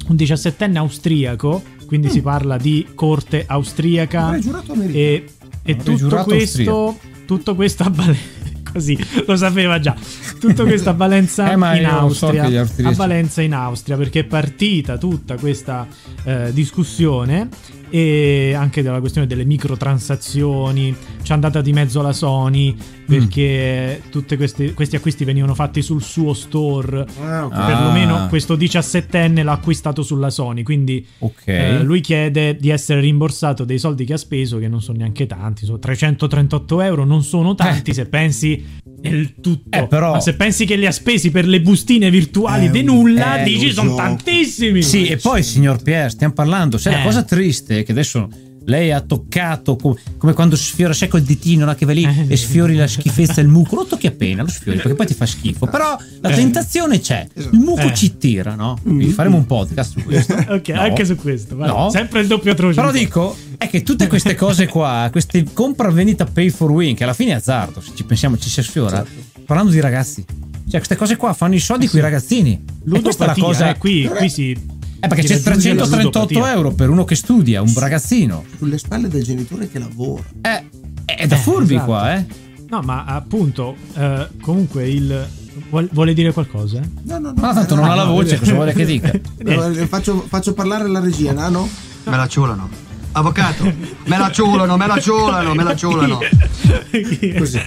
un 0.08 0.16
17enne 0.16 0.78
austriaco, 0.78 1.62
quindi 1.86 2.10
si 2.10 2.22
parla 2.22 2.58
di 2.58 2.88
corte 2.96 3.44
austriaca. 3.46 4.26
Avrei 4.26 4.42
giurato 4.42 4.72
americano. 4.74 4.98
E, 5.06 5.26
e 5.64 5.76
tutto 5.78 6.24
questo, 6.24 6.98
tutto 7.26 7.56
questo 7.56 7.84
avvale- 7.84 8.40
Così 8.72 8.98
lo 9.26 9.36
sapeva 9.36 9.80
già. 9.80 9.94
Tutto 10.40 10.64
questo 10.64 10.90
a 10.92 10.94
Valenza 10.94 11.52
Eh, 11.52 11.56
in 11.56 11.60
so 11.60 11.98
Austria. 12.28 12.44
austriaci- 12.44 12.84
a 12.88 12.92
Valenza 12.96 13.42
in 13.42 13.54
Austria 13.54 13.98
perché 13.98 14.22
è 14.22 14.24
partita 14.24 14.98
tutta 14.98 15.36
questa 15.36 15.86
eh, 16.24 16.54
discussione 16.54 17.50
e 17.90 18.54
anche 18.58 18.82
della 18.82 19.02
questione 19.02 19.28
delle 19.28 19.44
microtransazioni. 19.44 20.96
C'è 21.22 21.34
andata 21.34 21.60
di 21.62 21.74
mezzo 21.74 22.02
la 22.02 22.14
Sony 22.14 22.74
perché 23.20 24.02
tutti 24.10 24.36
questi 24.36 24.96
acquisti 24.96 25.24
venivano 25.24 25.54
fatti 25.56 25.82
sul 25.82 26.02
suo 26.02 26.34
store. 26.34 27.06
Ah, 27.22 27.46
ok. 27.46 27.54
Ah. 27.54 27.66
Perlomeno 27.66 28.28
questo 28.28 28.56
17enne 28.58 29.44
l'ha 29.44 29.52
acquistato 29.54 30.04
sulla 30.04 30.30
Sony. 30.30 30.64
Quindi 30.64 31.06
Ok. 31.20 31.44
eh, 31.48 31.84
lui 31.84 32.02
chiede 32.02 32.56
di 32.56 32.70
essere 32.70 33.00
rimborsato 33.02 33.64
dei 33.66 33.78
soldi 33.80 34.06
che 34.06 34.14
ha 34.14 34.18
speso, 34.18 34.58
che 34.58 34.68
non 34.68 34.82
sono 34.82 34.98
neanche 35.00 35.26
tanti. 35.28 35.66
Sono 35.66 35.80
338 35.80 36.82
euro, 36.82 37.04
non 37.06 37.24
sono 37.24 37.56
tanti 37.56 37.94
se 37.94 38.06
pensi 38.08 38.64
nel 39.02 39.40
tutto. 39.42 39.78
Eh, 39.78 39.88
però- 39.88 40.14
Ma 40.14 40.20
se 40.20 40.36
pensi 40.36 40.66
che 40.66 40.76
li 40.76 40.86
ha 40.86 40.92
spesi 40.92 41.32
per 41.32 41.48
le 41.48 41.62
bustine 41.62 42.10
virtuali 42.10 42.68
È 42.68 42.70
di 42.70 42.84
nulla, 42.84 43.40
è 43.40 43.44
dici 43.44 43.72
sono 43.72 43.96
tantissimi. 43.96 44.82
Sì, 44.84 45.08
e 45.08 45.18
poi, 45.18 45.44
signor 45.44 45.82
Pierre, 45.82 46.10
stiamo 46.10 46.34
parlando. 46.34 46.78
Sai, 46.78 46.94
la 46.94 47.02
Eh. 47.02 47.04
cosa 47.06 47.24
triste 47.24 47.80
è 47.80 47.84
che 47.84 47.92
adesso 47.92 48.28
lei 48.66 48.92
ha 48.92 49.02
toccato 49.02 49.76
co- 49.76 49.98
come 50.18 50.34
quando 50.34 50.56
sfiora 50.56 50.94
sai 50.94 51.08
col 51.08 51.22
ditino 51.24 51.66
no, 51.66 51.74
che 51.76 51.86
va 51.86 51.94
lì 51.94 52.04
Eh. 52.04 52.26
e 52.28 52.38
sfiori 52.38 52.76
la 52.76 52.88
schifezza 52.88 53.36
del 53.36 53.48
muco. 53.48 53.76
Lo 53.76 53.86
tocchi 53.86 54.08
appena, 54.08 54.44
lo 54.44 54.50
sfiori 54.50 54.78
perché 54.78 54.94
poi 54.96 55.08
ti 55.08 55.14
fa 55.14 55.26
schifo. 55.26 55.66
Però 55.68 55.98
la 56.22 56.30
Eh. 56.30 56.34
tentazione 56.36 57.00
c'è. 57.00 57.28
Il 57.36 57.50
muco 57.60 57.82
Eh. 57.82 57.94
ci 57.94 58.18
tira, 58.18 58.56
no? 58.56 58.78
Quindi 58.82 59.08
faremo 59.08 59.38
un 59.38 59.46
podcast 59.46 59.92
su 59.94 60.04
questo. 60.06 60.34
Ok, 60.50 60.68
No. 60.70 60.82
anche 60.82 61.06
su 61.06 61.16
questo. 61.16 61.56
vai. 61.56 61.68
No. 61.70 61.90
Sempre 61.90 62.22
il 62.22 62.28
doppio 62.28 62.52
atroce. 62.52 62.76
Però 62.80 62.92
dico, 62.92 63.36
è 63.58 63.68
che 63.70 63.84
tutte 63.84 64.08
queste 64.08 64.36
cose 64.36 64.68
qua, 64.68 65.08
queste 65.12 65.44
compra-vendita 65.54 66.26
pay 66.26 66.50
for 66.50 66.70
win, 66.72 66.96
che 66.96 67.04
alla 67.04 67.14
fine 67.14 67.32
è 67.32 67.36
azzardo, 67.36 67.82
se 67.82 67.92
ci 67.96 68.04
pensiamo, 68.04 68.38
ci 68.38 68.50
si 68.50 68.62
sfiora, 68.62 69.04
parlando 69.46 69.72
di 69.72 69.80
ragazzi. 69.80 70.24
Cioè, 70.24 70.80
queste 70.80 70.96
cose 70.96 71.18
qua 71.18 71.34
fanno 71.34 71.56
i 71.56 71.60
soldi 71.60 71.88
con 71.88 72.00
i 72.00 72.02
ragazzini. 72.02 72.64
E 72.94 73.02
questa 73.02 73.26
è 73.26 73.28
la 73.28 73.34
cosa. 73.34 73.70
eh, 73.72 73.78
qui, 73.78 74.04
qui 74.16 74.30
si. 74.30 74.58
Eh, 75.04 75.08
perché 75.08 75.24
c'è 75.24 75.42
raggiunge 75.44 75.74
la 75.74 75.86
338 75.88 76.20
ludopatia. 76.28 76.54
euro 76.54 76.72
per 76.74 76.90
uno 76.90 77.04
che 77.06 77.16
studia, 77.16 77.62
un 77.62 77.74
ragazzino. 77.76 78.44
Sulle 78.58 78.78
spalle 78.78 79.08
del 79.08 79.24
genitore 79.24 79.68
che 79.70 79.80
lavora. 79.80 80.24
Eh, 80.42 80.64
è 81.06 81.26
da 81.28 81.36
Eh, 81.36 81.40
furbi 81.40 81.74
esatto. 81.74 81.86
qua, 81.88 82.16
eh. 82.16 82.26
No, 82.70 82.82
ma 82.82 83.04
appunto, 83.06 83.76
eh, 83.98 84.28
comunque 84.42 84.88
il. 84.88 85.28
vuol- 85.70 85.90
Vuole 85.92 86.14
dire 86.14 86.32
qualcosa? 86.32 86.80
No, 87.04 87.18
no, 87.18 87.32
no. 87.32 87.42
Ma 87.42 87.54
tanto 87.54 87.76
non 87.76 87.86
ha 87.90 87.96
la 87.96 88.06
voce, 88.06 88.38
cosa 88.38 88.54
vuole 88.54 88.74
che 88.74 88.86
dica? 88.86 89.12
Eh, 89.44 89.88
Faccio, 89.88 90.24
faccio 90.28 90.54
parlare 90.54 90.88
la 90.88 91.00
regia, 91.00 91.34
Nano? 91.34 91.68
Me 92.06 92.16
la 92.16 92.28
ciulano. 92.28 92.70
Avvocato, 93.14 93.64
me 94.06 94.18
la 94.18 94.32
ciulano, 94.32 94.78
me 94.78 94.88
la 94.88 94.98
ciulano, 95.00 95.54
me 95.54 95.64
la 95.64 95.76
ciulano. 95.76 96.20
Così. 97.38 97.60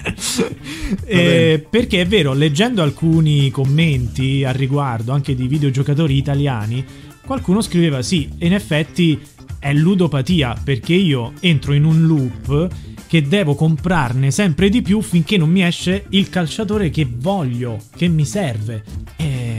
Eh, 1.05 1.67
perché 1.69 2.01
è 2.01 2.07
vero, 2.07 2.33
leggendo 2.33 2.83
alcuni 2.83 3.51
commenti 3.51 4.43
al 4.45 4.55
riguardo, 4.55 5.13
anche 5.13 5.35
di 5.35 5.47
videogiocatori 5.47 6.17
italiani, 6.17 6.85
qualcuno 7.25 7.61
scriveva 7.61 8.03
sì, 8.03 8.29
in 8.39 8.53
effetti 8.53 9.21
è 9.59 9.73
ludopatia, 9.73 10.57
perché 10.63 10.93
io 10.95 11.33
entro 11.41 11.73
in 11.73 11.85
un 11.85 12.07
loop 12.07 12.69
che 13.07 13.23
devo 13.23 13.55
comprarne 13.55 14.31
sempre 14.31 14.69
di 14.69 14.83
più 14.83 15.01
finché 15.01 15.37
non 15.37 15.49
mi 15.49 15.63
esce 15.65 16.05
il 16.11 16.29
calciatore 16.29 16.91
che 16.91 17.09
voglio, 17.11 17.79
che 17.97 18.09
mi 18.09 18.25
serve. 18.27 18.83
E 19.17 19.57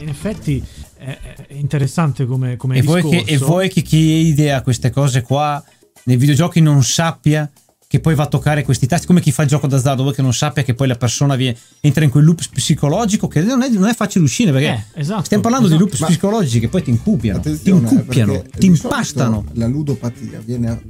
in 0.00 0.08
effetti 0.08 0.62
è 0.96 1.18
interessante 1.50 2.24
come, 2.24 2.56
come 2.56 2.78
E 2.78 2.82
vuoi, 2.82 3.02
che, 3.02 3.08
discorso. 3.08 3.34
e 3.34 3.38
vuoi 3.38 3.68
che 3.68 3.82
chi 3.82 3.96
idea 3.96 4.62
queste 4.62 4.90
cose 4.90 5.20
qua 5.22 5.62
nei 6.04 6.16
videogiochi 6.16 6.60
non 6.60 6.82
sappia 6.82 7.50
che 7.94 8.00
poi 8.00 8.16
va 8.16 8.24
a 8.24 8.26
toccare 8.26 8.64
questi 8.64 8.88
tasti, 8.88 9.06
come 9.06 9.20
chi 9.20 9.30
fa 9.30 9.42
il 9.42 9.48
gioco 9.48 9.68
d'azzardo, 9.68 10.02
vuoi 10.02 10.12
che 10.16 10.20
non 10.20 10.34
sappia 10.34 10.64
che 10.64 10.74
poi 10.74 10.88
la 10.88 10.96
persona 10.96 11.36
vie- 11.36 11.56
entra 11.78 12.02
in 12.02 12.10
quel 12.10 12.24
loop 12.24 12.40
psicologico 12.52 13.28
che 13.28 13.40
non 13.40 13.62
è, 13.62 13.68
non 13.68 13.86
è 13.86 13.94
facile 13.94 14.24
uscire 14.24 14.50
perché 14.50 14.86
Eh, 14.94 15.00
esatto, 15.02 15.22
stiamo 15.22 15.44
parlando 15.44 15.68
esatto. 15.68 15.84
di 15.84 15.88
loop 15.88 16.00
Ma- 16.00 16.06
psicologici 16.08 16.58
che 16.58 16.66
poi 16.66 16.82
ti 16.82 16.90
incuppiano, 16.90 17.38
ti 17.38 17.50
eh, 17.50 17.70
incuppiano, 17.70 18.42
ti 18.58 18.66
impastano. 18.66 19.44
La 19.52 19.68
ludopatia 19.68 20.40
viene 20.44 20.82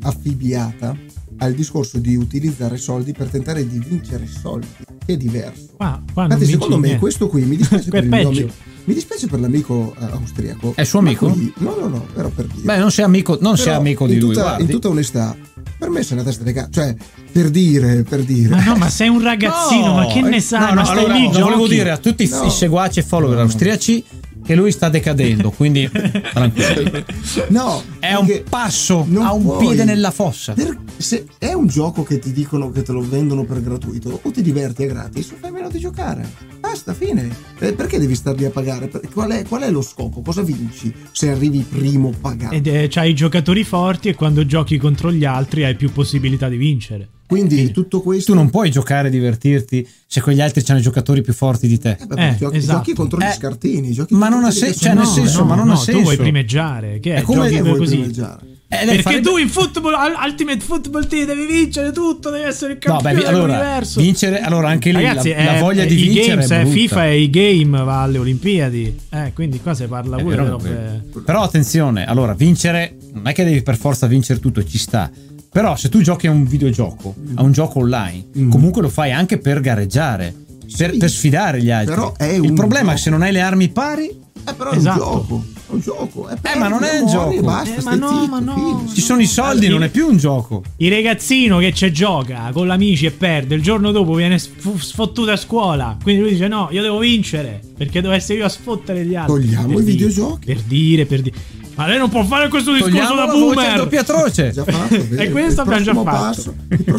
affibbiata 0.00 0.96
al 1.38 1.52
discorso 1.54 1.98
di 1.98 2.14
utilizzare 2.16 2.76
soldi 2.76 3.12
per 3.12 3.28
tentare 3.28 3.66
di 3.66 3.78
vincere 3.78 4.26
soldi, 4.26 4.66
che 5.04 5.12
è 5.14 5.16
diverso. 5.16 5.66
Qua, 5.76 6.00
qua 6.12 6.22
non 6.26 6.32
Infatti, 6.32 6.50
secondo 6.50 6.76
me, 6.76 6.82
niente. 6.82 7.00
questo 7.00 7.28
qui 7.28 7.42
mi 7.42 7.56
dispiace 7.56 7.88
è 7.88 7.90
per 7.90 8.04
il 8.04 8.12
amico. 8.14 8.52
Mi 8.84 8.94
dispiace 8.94 9.26
per 9.26 9.40
l'amico 9.40 9.94
eh, 10.00 10.04
austriaco. 10.04 10.72
È 10.74 10.82
suo 10.84 11.00
ma 11.02 11.08
amico? 11.08 11.28
qui- 11.30 11.52
no, 11.58 11.76
no, 11.78 11.88
no, 11.88 12.06
però 12.14 12.28
per 12.30 12.46
dire. 12.46 12.62
Beh, 12.62 12.78
non 12.78 12.90
sei 12.90 13.04
amico, 13.04 13.36
non 13.40 13.56
sei 13.56 13.66
Però, 13.66 13.78
amico 13.78 14.04
in 14.04 14.10
di 14.10 14.18
lui, 14.18 14.28
tutta, 14.30 14.42
guardi. 14.42 14.62
in 14.62 14.68
tutta 14.70 14.88
onestà, 14.88 15.36
per 15.78 15.90
me 15.90 16.02
sei 16.02 16.16
una 16.16 16.24
testa 16.26 16.42
di 16.42 16.52
cazzo. 16.54 16.70
Cioè, 16.72 16.96
per 17.30 17.50
dire, 17.50 18.02
per 18.08 18.22
dire. 18.22 18.48
Ma 18.48 18.64
no, 18.64 18.76
ma 18.76 18.88
sei 18.88 19.08
un 19.08 19.20
ragazzino, 19.22 19.88
No, 19.88 19.94
ma 19.94 20.06
che 20.06 20.22
ne 20.22 20.36
eh, 20.36 20.40
sai? 20.40 20.60
no, 20.60 20.66
ma 20.68 20.74
no, 20.74 20.84
stai 20.86 20.98
allora, 20.98 21.14
lì, 21.14 21.28
volevo 21.38 21.68
dire 21.68 21.90
a 21.90 21.98
tutti 21.98 22.22
i- 22.24 22.28
No. 22.30 22.44
i 22.44 22.50
seguaci 22.50 22.98
e 23.00 23.02
follower 23.02 23.34
No, 23.34 23.40
no. 23.42 23.46
austriaci 23.46 24.04
che 24.48 24.54
lui 24.54 24.72
sta 24.72 24.88
decadendo, 24.88 25.50
quindi 25.50 25.86
tranquillo. 26.32 27.04
No, 27.48 27.82
È 27.98 28.14
un 28.14 28.42
passo, 28.48 29.06
ha 29.18 29.32
un 29.34 29.42
puoi- 29.42 29.66
piede 29.66 29.84
nella 29.84 30.10
fossa. 30.10 30.54
per- 30.54 30.78
se 30.96 31.26
è 31.36 31.52
un 31.52 31.66
gioco 31.66 32.02
che 32.02 32.18
ti 32.18 32.32
dicono 32.32 32.70
che 32.70 32.80
te 32.82 32.92
lo 32.92 33.06
vendono 33.06 33.44
per 33.44 33.60
gratuito 33.62 34.18
o 34.22 34.30
ti 34.30 34.40
diverti 34.40 34.84
a 34.84 34.86
gratis 34.86 35.32
o 35.32 35.34
fai 35.38 35.50
meno 35.50 35.68
di 35.68 35.78
giocare 35.78 36.26
basta 36.58 36.92
fine 36.94 37.28
Eh, 37.58 37.72
perché 37.74 37.98
devi 38.00 38.14
star 38.16 38.34
lì 38.36 38.46
a 38.46 38.50
pagare 38.50 38.90
qual 39.12 39.30
è, 39.30 39.44
qual 39.46 39.62
è 39.62 39.70
lo 39.70 39.82
scopo 39.82 40.22
cosa 40.22 40.42
vinci 40.42 40.92
se 41.12 41.30
arrivi 41.30 41.58
primo 41.68 42.12
pagato 42.20 42.52
Ed 42.54 42.66
è, 42.66 42.88
c'hai 42.88 43.10
i 43.10 43.14
giocatori 43.14 43.62
forti 43.64 44.08
e 44.08 44.14
quando 44.14 44.44
giochi 44.46 44.76
contro 44.78 45.12
gli 45.12 45.24
altri 45.26 45.62
hai 45.64 45.76
più 45.76 45.92
possibilità 45.92 46.48
di 46.48 46.56
vincere. 46.56 47.08
Quindi 47.28 47.70
tutto 47.70 48.00
questo 48.00 48.32
Tu 48.32 48.38
non 48.38 48.50
puoi 48.50 48.70
giocare 48.70 49.06
e 49.08 49.10
divertirti 49.10 49.86
se 50.06 50.20
quegli 50.20 50.40
altri 50.40 50.64
hanno 50.68 50.78
i 50.80 50.82
giocatori 50.82 51.20
più 51.20 51.32
forti 51.34 51.68
di 51.68 51.78
te. 51.78 51.90
Eh, 52.00 52.06
vabbè, 52.06 52.28
Eh, 52.30 52.36
giochi, 52.38 52.56
esatto. 52.56 52.78
giochi 52.78 52.94
contro 52.94 53.20
Eh, 53.20 53.28
gli 53.28 53.32
scartini 53.32 53.92
giochi 53.92 54.14
ma 54.14 54.28
non 54.28 54.44
ha 54.44 54.48
che 54.50 54.74
cioè, 54.74 54.94
nel 54.94 55.06
senso, 55.06 55.44
ma 55.44 55.54
non 55.54 55.68
ha 55.68 55.72
no, 55.72 55.76
senso. 55.76 55.98
tu 55.98 56.04
vuoi 56.04 56.16
primeggiare, 56.16 56.98
che 56.98 57.14
è, 57.14 57.18
È 57.18 57.22
come- 57.22 57.50
giochi 57.50 57.70
così. 57.76 57.96
primeggiare? 57.96 58.56
Eh, 58.70 58.84
Perché 58.84 59.00
farebbe- 59.02 59.28
tu 59.30 59.36
in 59.38 59.48
football, 59.48 59.94
al- 59.94 60.14
Ultimate 60.26 60.60
Football 60.60 61.06
Team 61.06 61.24
devi 61.26 61.46
vincere 61.46 61.90
tutto, 61.90 62.28
devi 62.28 62.44
essere 62.44 62.72
il 62.74 62.78
No, 62.84 62.92
campione 62.92 63.14
beh, 63.14 63.20
vi- 63.20 63.26
allora, 63.26 63.46
dell'universo. 63.54 64.00
vincere, 64.02 64.40
allora 64.40 64.68
anche 64.68 64.90
lì 64.92 65.02
Ragazzi, 65.02 65.30
la, 65.30 65.42
la 65.44 65.56
eh, 65.56 65.60
voglia 65.60 65.82
eh, 65.84 65.86
di 65.86 65.94
vincere 65.94 66.26
games, 66.28 66.50
è 66.50 66.54
eh, 66.58 66.62
brutta. 66.64 66.76
FIFA 66.76 67.06
e 67.06 67.20
i 67.20 67.30
game 67.30 67.82
va 67.82 68.02
alle 68.02 68.18
Olimpiadi. 68.18 68.98
Eh, 69.08 69.32
quindi 69.34 69.60
qua 69.60 69.72
si 69.72 69.84
parla 69.86 70.18
È 70.18 70.22
pure 70.22 70.36
vero, 70.36 70.46
è 70.46 70.50
robe. 70.50 71.04
Però 71.24 71.40
attenzione, 71.42 72.04
allora 72.06 72.34
vincere 72.34 72.94
non 73.14 73.26
è 73.26 73.32
che 73.32 73.42
devi 73.44 73.62
per 73.62 73.78
forza 73.78 74.06
vincere 74.06 74.38
tutto, 74.38 74.62
ci 74.62 74.76
sta. 74.78 75.10
Però 75.50 75.76
se 75.76 75.88
tu 75.88 76.00
giochi 76.02 76.26
a 76.26 76.30
un 76.30 76.44
videogioco, 76.44 77.14
a 77.36 77.42
un 77.42 77.52
gioco 77.52 77.78
online, 77.80 78.26
comunque 78.50 78.82
lo 78.82 78.88
fai 78.88 79.12
anche 79.12 79.38
per 79.38 79.60
gareggiare, 79.60 80.34
per, 80.76 80.88
Mm. 80.88 80.92
Sì. 80.92 80.98
per 80.98 81.10
sfidare 81.10 81.62
gli 81.62 81.70
altri. 81.70 81.94
Però 81.94 82.14
è 82.16 82.24
Il 82.26 82.40
un 82.42 82.54
problema 82.54 82.92
è 82.92 82.94
gioco. 82.94 82.94
che 82.96 83.00
se 83.02 83.10
non 83.10 83.22
hai 83.22 83.32
le 83.32 83.40
armi 83.40 83.68
pari, 83.70 84.26
Eh, 84.48 84.54
però 84.54 84.70
Esatto. 84.72 85.02
è 85.02 85.06
un 85.06 85.12
gioco 85.20 85.44
è 85.68 85.72
un 85.74 85.80
gioco 85.80 86.28
eh, 86.30 86.56
ma 86.58 86.68
non 86.68 86.82
è 86.82 86.98
un 87.00 87.06
gioco. 87.08 87.42
basta, 87.42 87.76
Eh, 87.76 87.82
ma 87.82 87.94
no, 87.94 88.08
zitto, 88.08 88.26
ma 88.28 88.38
no. 88.38 88.86
ci 88.94 89.00
sono 89.02 89.20
i 89.20 89.26
soldi, 89.26 89.66
Allora, 89.66 89.80
non 89.80 89.88
è 89.88 89.90
più 89.90 90.06
un 90.08 90.16
gioco. 90.16 90.62
Il 90.76 90.90
ragazzino 90.90 91.58
che 91.58 91.74
ci 91.74 91.92
gioca 91.92 92.48
con 92.54 92.66
l'amici 92.66 93.04
e 93.04 93.10
perde, 93.10 93.54
il 93.54 93.62
giorno 93.62 93.90
dopo 93.90 94.14
viene 94.14 94.38
sf- 94.38 94.76
sfottuto 94.78 95.30
a 95.30 95.36
scuola. 95.36 95.96
Quindi 96.02 96.22
lui 96.22 96.30
dice: 96.30 96.48
No, 96.48 96.68
io 96.70 96.80
devo 96.80 96.98
vincere 96.98 97.60
perché 97.76 98.00
devo 98.00 98.14
essere 98.14 98.38
io 98.38 98.46
a 98.46 98.48
sfottere 98.48 99.04
gli 99.04 99.14
altri. 99.14 99.34
Togliamo 99.42 99.66
Per 99.66 99.78
i 99.78 99.84
dire- 99.84 99.92
videogiochi. 99.92 100.46
Per 100.46 100.60
dire, 100.62 101.04
per 101.06 101.20
dire. 101.20 101.36
Ma 101.78 101.86
lei 101.86 101.96
non 101.98 102.08
può 102.08 102.24
fare 102.24 102.48
questo 102.48 102.72
discorso 102.72 103.14
da 103.14 103.26
boomer. 103.26 103.76
doppio 103.76 104.00
atroce. 104.00 104.50
Già 104.50 104.64
fatto, 104.64 104.94
E 104.96 104.98
vedi? 104.98 105.30
questo 105.30 105.60
abbiamo 105.60 105.82
già 105.84 105.94
fatto. 105.94 106.04
passo- 106.10 106.54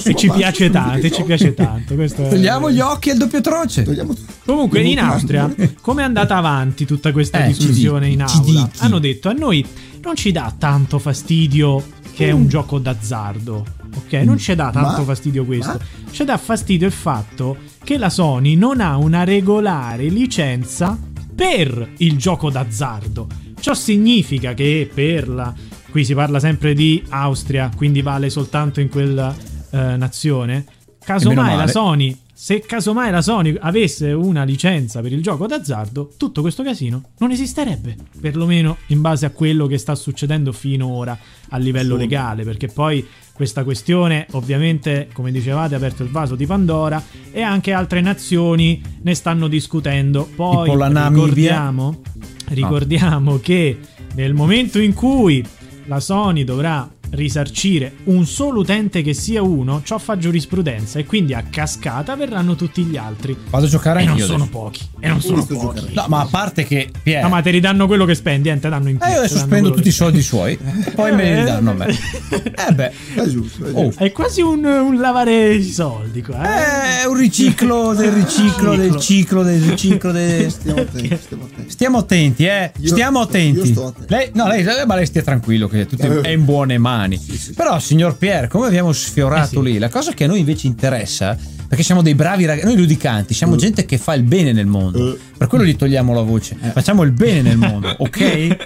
E 0.09 0.15
ci 0.15 0.29
piace 0.31 0.69
tanto, 0.69 1.05
e 1.05 1.12
ci 1.12 1.24
piace 1.24 1.53
tanto. 1.53 1.95
Questo 1.95 2.24
è- 2.25 2.29
Togliamo 2.29 2.71
gli 2.71 2.79
occhi 2.79 3.09
al 3.09 3.17
doppio 3.17 3.39
atroce. 3.39 3.83
Togliamo. 3.83 4.15
Comunque 4.45 4.79
in 4.81 5.00
Austria, 5.00 5.53
come 5.81 6.01
è 6.01 6.05
andata 6.05 6.38
avanti 6.38 6.86
tutta 6.86 7.12
questa 7.12 7.43
Eh, 7.43 7.48
discussione 7.50 8.07
ci 8.07 8.13
in 8.13 8.21
aula? 8.21 8.69
Hanno 8.77 9.00
detto 9.00 9.27
a 9.27 9.33
noi 9.33 9.65
non 10.01 10.15
ci 10.15 10.31
dà 10.31 10.53
tanto 10.57 10.98
fastidio 10.98 11.83
che 12.15 12.29
è 12.29 12.31
un 12.31 12.48
gioco 12.48 12.79
d'azzardo. 12.79 13.65
Ok, 13.98 14.13
non 14.24 14.38
ci 14.38 14.55
dà 14.55 14.69
tanto 14.71 15.00
Ma- 15.00 15.03
fastidio 15.03 15.43
questo. 15.43 15.74
ma- 15.74 16.12
Ci 16.12 16.24
dà 16.24 16.38
fastidio 16.38 16.88
il 16.88 16.93
fatto 16.93 17.57
che 17.83 17.98
la 17.98 18.09
Sony 18.09 18.55
non 18.55 18.79
ha 18.79 18.95
una 18.95 19.25
regolare 19.25 20.07
licenza 20.07 20.98
per 21.36 21.89
il 21.98 22.15
gioco 22.17 22.50
d'azzardo. 22.50 23.27
Ciò 23.60 23.74
significa 23.74 24.54
che 24.54 24.89
per 24.94 25.28
la 25.28 25.54
qui 25.89 26.06
si 26.06 26.13
parla 26.13 26.39
sempre 26.39 26.74
di 26.74 27.04
Austria, 27.10 27.70
quindi 27.75 28.01
vale 28.01 28.30
soltanto 28.30 28.80
in 28.80 28.89
quella 28.89 29.36
eh, 29.72 29.98
nazione. 29.98 30.66
Casomai 31.04 31.56
la. 31.56 31.68
Sony 31.68 32.18
se 32.42 32.62
casomai 32.62 33.12
la 33.12 33.22
Sony 33.22 33.54
avesse 33.60 34.13
una 34.13 34.44
licenza 34.46 35.01
per 35.01 35.12
il 35.12 35.22
gioco 35.22 35.46
d'azzardo, 35.46 36.13
tutto 36.16 36.39
questo 36.39 36.63
casino 36.63 37.10
non 37.18 37.32
esisterebbe, 37.32 37.98
perlomeno 38.22 38.78
in 38.88 39.01
base 39.01 39.25
a 39.25 39.32
quello 39.32 39.68
che 39.68 39.78
sta 39.78 39.94
succedendo 39.94 40.54
finora 40.54 41.20
a 41.50 41.58
livello 41.58 41.98
legale, 41.98 42.46
perché 42.46 42.68
poi 42.68 43.06
questa 43.39 43.63
questione. 43.63 44.27
Ovviamente, 44.31 45.08
come 45.13 45.31
dicevate, 45.31 45.74
ha 45.74 45.77
aperto 45.77 46.03
il 46.03 46.10
vaso 46.10 46.36
di 46.36 46.46
Pandora 46.46 47.01
e 47.31 47.41
anche 47.41 47.72
altre 47.72 48.01
nazioni 48.01 48.81
ne 49.01 49.15
stanno 49.15 49.48
discutendo. 49.48 50.27
Poi 50.36 50.69
ricordiamo, 50.69 52.01
ricordiamo 52.50 53.39
che 53.39 53.77
nel 54.15 54.34
momento 54.34 54.77
in 54.81 54.93
cui 54.93 55.41
la 55.86 56.01
Sony 56.01 56.43
dovrà 56.43 56.86
risarcire 57.12 57.94
un 58.06 58.25
solo 58.25 58.60
utente 58.62 59.01
che 59.01 59.13
sia 59.13 59.42
uno, 59.42 59.82
ciò 59.84 59.98
fa 59.98 60.18
giurisprudenza 60.18 61.00
e 61.00 61.06
quindi 61.06 61.34
a 61.34 61.44
cascata 61.50 62.16
verranno 62.16 62.56
tutti 62.56 62.84
gli 62.84 62.98
altri. 62.98 63.36
Vado 63.50 63.66
a 63.66 63.70
giocare 63.70 64.01
E 64.01 64.04
non 64.04 64.12
anch'io. 64.13 64.25
sono 64.28 64.44
adesso. 64.44 64.58
pochi. 64.60 64.88
E 65.00 65.08
non 65.08 65.22
sono 65.22 65.46
pochi. 65.46 65.60
giocare. 65.80 65.92
No, 65.94 66.06
ma 66.08 66.22
a 66.22 66.28
parte 66.30 66.63
che 66.66 66.89
Pier, 67.01 67.24
No, 67.24 67.30
ma 67.30 67.42
te 67.42 67.50
ridanno 67.51 67.88
quello 67.88 68.06
che 68.06 68.16
spendi, 68.16 68.50
eh, 68.50 68.60
te 68.60 68.70
danno 68.70 68.89
in 68.89 68.98
più. 68.98 69.08
eh, 69.08 69.13
io 69.22 69.28
spendo 69.28 69.72
tutti 69.72 69.88
i 69.88 69.92
soldi 69.92 70.22
suoi, 70.22 70.58
poi 70.96 71.13
me 71.13 71.36
li 71.36 71.44
danno 71.44 71.72
a 71.72 71.74
me. 71.74 71.88
Eh 71.89 72.74
beh, 72.74 72.92
È 73.16 73.25
giusto, 73.28 73.66
è 73.66 73.72
Oh. 73.74 73.84
giusto. 73.86 74.04
È 74.04 74.12
quasi 74.12 74.42
un, 74.42 74.63
un 74.66 74.98
lavare 75.00 75.54
i 75.54 75.63
soldi 75.72 76.22
qua. 76.22 76.38
Eh? 76.44 77.01
è 77.01 77.06
un 77.06 77.16
riciclo 77.16 77.94
del 77.94 78.12
riciclo 78.12 78.75
del 78.75 78.98
ciclo 78.98 79.44
del 79.44 79.62
riciclo 79.62 80.12
del... 80.12 80.51
Stiamo 80.60 80.82
attenti, 80.82 81.18
stiamo 81.22 81.44
attenti. 81.46 81.72
Stiamo 81.72 81.98
attenti, 81.98 82.46
eh. 82.46 82.72
Io- 82.78 82.88
Stiamo 82.88 83.20
attenti. 83.22 83.60
io 83.60 83.66
sto 83.66 83.88
attento. 83.88 84.13
Lei, 84.16 84.30
no, 84.34 84.48
lei, 84.48 84.63
ma 84.86 84.96
lei 84.96 85.06
stia 85.06 85.22
tranquillo, 85.22 85.68
che 85.68 85.86
tutto 85.86 86.04
Eh. 86.04 86.22
è 86.22 86.30
in 86.30 86.46
buone 86.46 86.78
mani. 86.78 86.98
Sì. 87.18 87.53
Però, 87.53 87.79
signor 87.79 88.18
Pier, 88.18 88.48
come 88.48 88.68
abbiamo 88.68 88.91
sfiorato 88.91 89.60
Eh 89.60 89.63
lì, 89.63 89.77
la 89.77 89.89
cosa 89.89 90.13
che 90.13 90.25
a 90.25 90.27
noi 90.27 90.39
invece 90.39 90.68
interessa, 90.68 91.38
perché 91.68 91.84
siamo 91.84 92.01
dei 92.01 92.15
bravi 92.15 92.46
ragazzi, 92.46 92.65
noi 92.65 92.77
ludicanti, 92.77 93.34
siamo 93.34 93.56
gente 93.56 93.86
che 93.86 93.98
fa 93.98 94.13
il 94.13 94.24
bene 94.24 94.51
nel 94.51 94.65
mondo. 94.65 95.13
Eh. 95.13 95.20
Per 95.38 95.48
quello 95.48 95.63
gli 95.63 95.75
togliamo 95.75 96.13
la 96.13 96.22
voce. 96.22 96.58
Facciamo 96.74 97.03
il 97.03 97.12
bene 97.12 97.41
nel 97.41 97.58
mondo, 97.58 97.94
ok? 97.98 98.58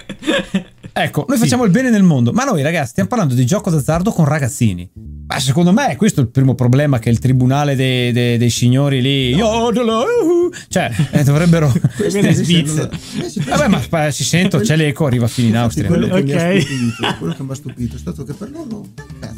Ecco, 0.92 1.24
noi 1.28 1.38
facciamo 1.38 1.64
il 1.64 1.70
bene 1.70 1.90
nel 1.90 2.02
mondo, 2.02 2.32
ma 2.32 2.44
noi 2.44 2.62
ragazzi 2.62 2.90
stiamo 2.90 3.08
parlando 3.08 3.34
di 3.34 3.44
gioco 3.44 3.70
d'azzardo 3.70 4.12
con 4.12 4.24
ragazzini. 4.24 4.88
Ma 5.26 5.38
secondo 5.40 5.72
me 5.72 5.96
questo 5.96 6.20
è 6.20 6.22
il 6.24 6.28
primo 6.30 6.54
problema 6.54 6.98
che 6.98 7.08
il 7.08 7.18
tribunale 7.18 7.74
dei, 7.74 8.12
dei- 8.12 8.36
dei 8.36 8.50
signori 8.50 9.00
lì, 9.00 9.32
uhu, 9.32 9.72
cioè, 10.68 10.90
eh, 11.12 11.24
dovrebbero... 11.24 11.72
Svizzera. 12.08 12.90
eh, 12.90 13.40
Vabbè, 13.48 13.68
ma 13.90 14.10
si 14.10 14.22
sento, 14.24 14.58
c'è 14.58 14.76
l'eco, 14.76 15.06
arriva 15.06 15.26
fino 15.26 15.48
in 15.48 15.56
Austria. 15.56 15.86
quello 15.88 16.08
che 16.08 16.22
mi 16.22 16.32
ha 16.32 16.48
Ok. 16.48 16.60
stupito, 16.60 17.14
quello 17.18 17.34
che 17.34 17.42
mi 17.42 17.50
ha 17.50 17.54
stupito 17.54 17.96
è 17.96 17.98
stato 17.98 18.24
che 18.24 18.32
per 18.34 18.50
loro 18.50 18.86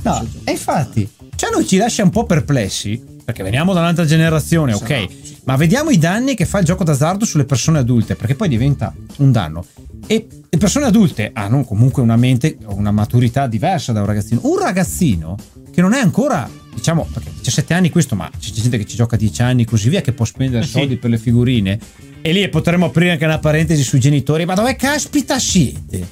No, 0.03 0.27
e 0.45 0.51
infatti, 0.53 1.09
cioè 1.37 1.51
noi 1.53 1.67
ci 1.67 1.77
lascia 1.77 2.03
un 2.03 2.11
po' 2.11 2.25
perplessi, 2.25 3.01
perché 3.25 3.43
veniamo 3.43 3.73
da 3.73 3.81
un'altra 3.81 4.05
generazione, 4.05 4.73
ok? 4.73 5.07
Ma 5.45 5.57
vediamo 5.57 5.91
i 5.91 5.99
danni 5.99 6.35
che 6.35 6.45
fa 6.47 6.59
il 6.59 6.65
gioco 6.65 6.83
d'azzardo 6.85 7.25
sulle 7.25 7.45
persone 7.45 7.79
adulte, 7.79 8.17
perché 8.17 8.35
poi 8.35 8.49
diventa 8.49 8.93
un 9.19 9.31
danno. 9.33 9.65
E 10.09 10.27
le 10.49 10.59
persone 10.59 10.87
adulte 10.87 11.31
hanno 11.33 11.65
comunque 11.65 12.03
una 12.03 12.17
mente, 12.17 12.57
una 12.67 12.91
maturità 12.93 13.47
diversa 13.47 13.93
da 13.93 14.01
un 14.01 14.07
ragazzino. 14.07 14.41
Un 14.45 14.59
ragazzino 14.59 15.37
che 15.77 15.83
non 15.83 15.93
è 15.93 16.01
ancora, 16.01 16.49
diciamo, 16.73 17.07
perché 17.13 17.29
17 17.37 17.75
anni 17.75 17.91
questo, 17.91 18.15
ma 18.15 18.31
c'è 18.41 18.51
gente 18.51 18.79
che 18.79 18.87
ci 18.87 18.97
gioca 18.97 19.17
a 19.17 19.19
10 19.19 19.43
anni 19.43 19.63
e 19.63 19.65
così 19.67 19.91
via, 19.91 20.01
che 20.01 20.15
può 20.15 20.25
spendere 20.25 20.63
Eh 20.63 20.67
sì. 20.67 20.73
soldi 20.73 20.97
per 20.97 21.11
le 21.11 21.19
figurine. 21.19 21.79
E 22.23 22.33
lì 22.33 22.49
potremmo 22.49 22.87
aprire 22.87 23.11
anche 23.11 23.27
una 23.27 23.39
parentesi 23.39 23.83
sui 23.83 24.01
genitori, 24.01 24.47
ma 24.47 24.55
dove 24.55 24.75
caspita 24.75 25.39
siete? 25.39 26.07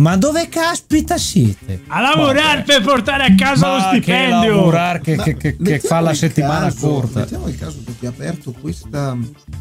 Ma 0.00 0.16
dove 0.16 0.48
caspita 0.48 1.18
siete? 1.18 1.82
A 1.88 2.00
lavorare 2.00 2.62
per 2.62 2.80
portare 2.82 3.24
a 3.24 3.34
casa 3.34 3.66
lo 3.68 3.76
Ma 3.78 3.90
che 3.90 3.96
stipendio. 4.00 4.54
lavorare 4.56 5.00
che, 5.02 5.16
che- 5.16 5.36
che- 5.36 5.56
che 5.56 5.78
fa 5.78 6.00
la 6.00 6.14
settimana 6.14 6.64
caso- 6.66 6.88
corta. 6.88 7.20
Mettiamo 7.20 7.48
il 7.48 7.58
caso 7.58 7.78
che 7.84 7.92
ti 7.98 8.06
ha 8.06 8.08
aperto 8.08 8.52
questa, 8.58 9.14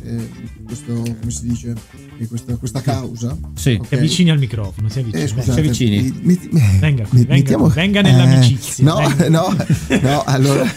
eh, 0.04 0.30
questo, 0.66 0.94
come 0.94 1.30
si 1.32 1.46
dice, 1.48 1.74
eh, 2.20 2.28
questa, 2.28 2.56
questa 2.56 2.82
causa. 2.82 3.36
Sì. 3.56 3.78
ok? 3.82 3.88
Ti 3.90 3.96
avvicini 3.96 4.30
al 4.30 4.38
microfono, 4.40 4.88
si 4.88 5.00
avvicini. 5.00 5.24
Eh, 5.24 5.28
scusate, 5.28 5.52
si 5.52 5.60
avvicini. 5.60 6.20
mi- 6.22 6.40
mi- 6.52 6.78
Venga 6.80 7.04
qui, 7.04 7.18
mi- 7.20 7.26
venga 7.26 7.34
mettiamo- 7.34 7.64
qui, 7.66 7.74
venga 7.74 8.02
nell'amicizia, 8.02 8.84
no, 8.86 8.96
venga. 8.96 9.30
no, 9.30 9.56
no, 10.02 10.24
allora 10.26 10.74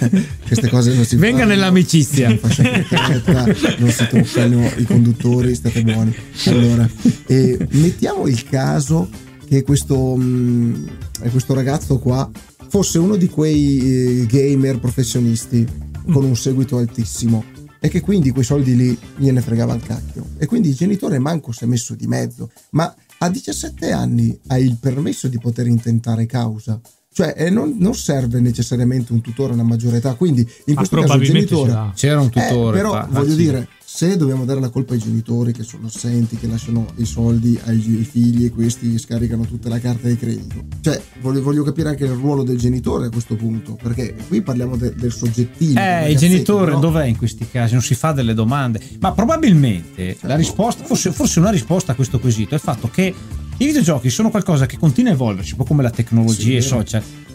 queste 0.47 0.69
cose 0.69 0.93
non 0.95 1.05
si 1.05 1.15
Venga 1.23 1.39
fanno. 1.39 1.51
nell'amicizia. 1.51 2.29
Non 2.29 3.55
non 3.79 3.91
si 3.91 4.07
toccano 4.09 4.67
i 4.77 4.85
conduttori, 4.85 5.55
state 5.55 5.83
buoni. 5.83 6.13
Allora, 6.47 6.89
eh, 7.27 7.57
mettiamo 7.71 8.27
il 8.27 8.43
caso 8.49 9.09
che 9.53 9.65
questo, 9.65 10.17
mh, 10.17 11.29
questo 11.31 11.53
ragazzo 11.53 11.99
qua 11.99 12.31
fosse 12.69 12.99
uno 12.99 13.17
di 13.17 13.29
quei 13.29 14.23
eh, 14.23 14.27
gamer 14.27 14.79
professionisti 14.79 15.69
con 16.11 16.25
un 16.25 16.35
seguito 16.35 16.79
altissimo 16.79 17.45
e 17.79 17.91
che 17.91 18.01
quindi 18.01 18.31
quei 18.31 18.45
soldi 18.45 18.75
lì 18.75 18.99
gliene 19.15 19.43
fregava 19.43 19.75
il 19.75 19.83
cacchio 19.83 20.25
e 20.39 20.47
quindi 20.47 20.71
il 20.71 20.75
genitore 20.75 21.19
manco 21.19 21.53
si 21.53 21.65
è 21.65 21.67
messo 21.67 21.95
di 21.95 22.07
mezzo 22.07 22.51
ma 22.71 22.95
a 23.19 23.29
17 23.29 23.93
anni 23.93 24.39
hai 24.47 24.65
il 24.65 24.79
permesso 24.81 25.29
di 25.29 25.39
poter 25.39 25.67
intentare 25.67 26.25
causa 26.25 26.81
cioè 27.13 27.35
eh, 27.37 27.51
non, 27.51 27.77
non 27.79 27.95
serve 27.95 28.41
necessariamente 28.41 29.13
un 29.13 29.21
tutore 29.21 29.51
a 29.51 29.55
una 29.55 29.65
maggiore 29.65 29.99
età 29.99 30.15
quindi 30.15 30.41
in 30.41 30.75
Ma 30.75 30.77
questo 30.77 30.99
caso 31.03 31.17
il 31.17 31.25
genitore. 31.25 31.91
C'era 31.95 32.21
un 32.21 32.31
eh, 32.33 32.49
tutore. 32.49 32.77
però 32.79 32.93
fa- 32.93 33.07
voglio 33.11 33.31
sì. 33.33 33.37
dire, 33.37 33.69
se 33.95 34.17
dobbiamo 34.17 34.47
dare 34.47 34.59
la 34.59 34.71
colpa 34.71 34.95
ai 34.95 34.99
genitori 34.99 35.53
che 35.53 35.65
sono 35.65 35.89
assenti, 35.89 36.39
che 36.39 36.47
lasciano 36.47 36.87
i 36.97 37.05
soldi 37.05 37.61
ai, 37.65 37.79
figli 38.11 38.47
e 38.47 38.51
questi 38.51 38.99
scaricano 38.99 39.45
tutta 39.45 39.69
la 39.69 39.79
carta 39.79 40.09
di 40.09 40.17
credito, 40.17 40.65
cioè 40.81 40.99
voglio, 41.21 41.43
voglio 41.43 41.63
capire 41.63 41.91
anche 41.91 42.05
il 42.05 42.13
ruolo 42.13 42.43
del 42.43 42.57
genitore 42.57 43.07
a 43.07 43.11
questo 43.11 43.37
punto, 43.37 43.79
perché 43.81 44.15
qui 44.29 44.41
parliamo 44.41 44.77
de- 44.77 44.95
del 44.95 45.13
soggettivo. 45.13 45.79
Eh, 45.79 46.11
il 46.11 46.17
genitore 46.17 46.73
no? 46.73 46.81
dov'è 46.81 47.05
in 47.05 47.19
questi 47.19 47.47
casi? 47.51 47.75
Non 47.75 47.83
si 47.83 47.95
fa 47.95 48.13
delle 48.13 48.33
domande. 48.33 48.81
Ma 48.99 49.13
probabilmente 49.13 50.17
la 50.21 50.37
risposta, 50.37 50.85
forse, 50.85 51.13
forse 51.13 51.41
una 51.41 51.51
risposta 51.51 51.93
a 51.93 51.95
questo 51.95 52.19
quesito 52.19 52.53
è 52.53 52.55
il 52.55 52.61
fatto 52.61 52.89
che 52.89 53.15
i 53.59 53.67
videogiochi 53.67 54.09
sono 54.09 54.31
qualcosa 54.31 54.65
che 54.65 54.79
continua 54.79 55.11
a 55.11 55.15
evolversi, 55.15 55.51
un 55.51 55.59
po' 55.59 55.65
come 55.65 55.83
la 55.83 55.91
tecnologia 55.91 56.43
Sì, 56.43 56.55
e 56.55 56.57
i 56.57 56.61
vero. 56.61 56.69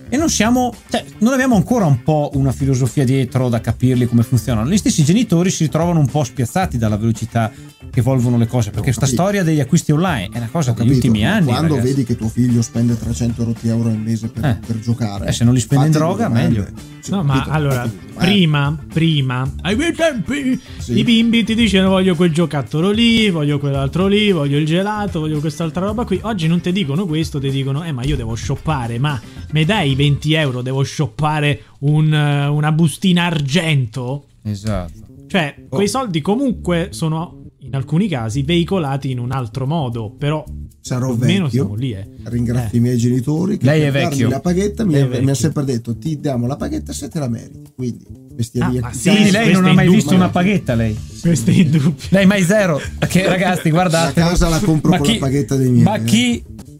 E 0.10 0.18
non 0.18 0.30
siamo, 0.30 0.74
cioè, 0.90 1.04
non 1.20 1.34
abbiamo 1.34 1.56
ancora 1.56 1.86
un 1.86 2.02
po' 2.04 2.32
una 2.34 2.52
filosofia 2.52 3.04
dietro 3.04 3.50
da 3.50 3.60
capirli 3.62 4.06
come 4.08 4.24
funzionano. 4.24 4.70
Gli 4.70 4.78
stessi 4.78 5.04
genitori 5.04 5.50
si 5.50 5.64
ritrovano 5.66 6.00
un 6.00 6.08
po' 6.08 6.24
spiazzati 6.24 6.78
dalla 6.78 6.98
velocità 6.98 7.52
che 7.90 8.00
evolvono 8.00 8.38
le 8.38 8.48
cose, 8.48 8.70
perché 8.70 8.94
questa 8.94 9.06
storia 9.06 9.44
degli 9.44 9.60
acquisti 9.60 9.92
online 9.92 10.30
è 10.32 10.38
una 10.38 10.50
cosa 10.52 10.72
Ho 10.72 10.74
degli 10.74 10.88
capito, 10.90 11.08
ultimi 11.08 11.24
ma 11.24 11.34
anni. 11.36 11.46
Quando 11.48 11.76
ragazzi. 11.76 11.88
vedi 11.94 12.04
che 12.06 12.16
tuo 12.16 12.28
figlio 12.30 12.62
spende 12.62 12.98
300 12.98 13.44
rotti 13.44 13.68
euro 13.70 13.90
al 13.90 13.98
mese 13.98 14.28
per, 14.30 14.46
Eh. 14.46 14.60
per 14.66 14.80
giocare, 14.80 15.28
Eh, 15.28 15.32
se 15.32 15.44
non 15.44 15.54
li 15.54 15.60
spende 15.60 15.86
in 15.88 15.92
droga, 15.92 16.30
meglio. 16.30 16.66
Sì, 17.00 17.12
No, 17.12 17.24
ma 17.24 17.36
capito, 17.36 17.52
allora, 17.56 17.76
domande. 17.88 18.02
prima, 18.18 18.78
prima, 18.94 19.54
ai 19.62 19.76
miei 19.78 19.94
tempi, 19.94 20.60
Sì. 20.78 20.98
i 20.98 21.04
bimbi 21.04 21.44
ti 21.46 21.56
dicevano 21.56 21.92
voglio 21.92 22.16
quel 22.16 22.32
giocattolo 22.34 22.92
lì, 22.92 23.30
voglio 23.30 23.60
quell'altro 23.60 24.08
lì, 24.08 24.32
voglio 24.32 24.58
il 24.58 24.66
gelato, 24.66 25.22
voglio 25.22 25.40
quest'altra 25.40 25.86
roba 25.86 26.04
qui. 26.04 26.20
Oggi 26.24 26.48
non 26.48 26.60
ti 26.60 26.72
dicono 26.74 27.06
questo, 27.06 27.40
ti 27.40 27.50
dicono, 27.50 27.84
eh 27.84 27.92
ma 27.94 28.04
io 28.04 28.16
devo 28.18 28.36
shoppare, 28.36 29.00
ma 29.00 29.20
mi 29.52 29.64
dai 29.64 29.92
i 29.92 29.96
20 29.98 30.34
euro, 30.34 30.62
devo 30.62 30.84
shoppare 30.86 31.62
un, 31.80 32.14
eh, 32.14 32.48
una 32.48 32.72
bustina 32.72 33.26
argento? 33.26 34.28
Esatto. 34.44 34.94
Cioè, 35.28 35.56
Oh. 35.70 35.76
quei 35.76 35.90
soldi 35.90 36.22
comunque 36.22 36.90
sono, 36.92 37.44
in 37.60 37.76
alcuni 37.76 38.08
casi, 38.08 38.44
veicolati 38.44 39.12
in 39.12 39.20
un 39.20 39.32
altro 39.32 39.68
modo, 39.68 40.10
però 40.18 40.46
Sarò 40.80 41.14
vecchio. 41.14 41.50
siamo 41.50 41.76
lì, 41.76 41.92
eh. 41.92 42.08
Ringrazio 42.24 42.78
i 42.78 42.82
miei 42.82 42.96
genitori 42.98 43.58
che 43.58 43.66
Lei 43.66 43.82
è 43.82 43.92
vecchio. 43.92 44.30
la 44.30 44.40
paghetta 44.40 44.86
mi, 44.86 44.94
è 44.94 45.20
mi 45.22 45.30
ha 45.32 45.34
sempre 45.36 45.66
detto 45.66 45.98
ti 45.98 46.18
diamo 46.22 46.48
la 46.48 46.56
paghetta 46.56 46.94
se 46.94 47.10
te 47.10 47.20
la 47.20 47.28
meriti 47.28 47.72
quindi 47.76 48.06
bestieria 48.34 48.80
Ah, 48.80 48.84
ma 48.84 48.90
chi 48.92 48.98
sì, 48.98 49.10
Quindi 49.10 49.32
lei 49.32 49.52
non 49.52 49.66
ha 49.66 49.74
mai 49.74 49.90
visto 49.90 50.14
una 50.16 50.30
paghetta, 50.30 50.76
lei? 50.76 50.98
Questo 51.20 51.50
è 51.50 51.54
indubbio. 51.56 51.94
Lei 52.10 52.26
mai 52.26 52.44
zero. 52.44 52.80
Che 53.06 53.28
ragazzi, 53.28 53.70
guardate. 53.70 54.18
La 54.20 54.28
casa 54.28 54.48
la 54.48 54.60
compro 54.60 54.96
con 54.98 55.06
la 55.08 55.18
paghetta 55.20 55.56
dei 55.58 55.70
miei, 55.72 55.84
Ma 55.84 55.96
eh. 55.96 56.04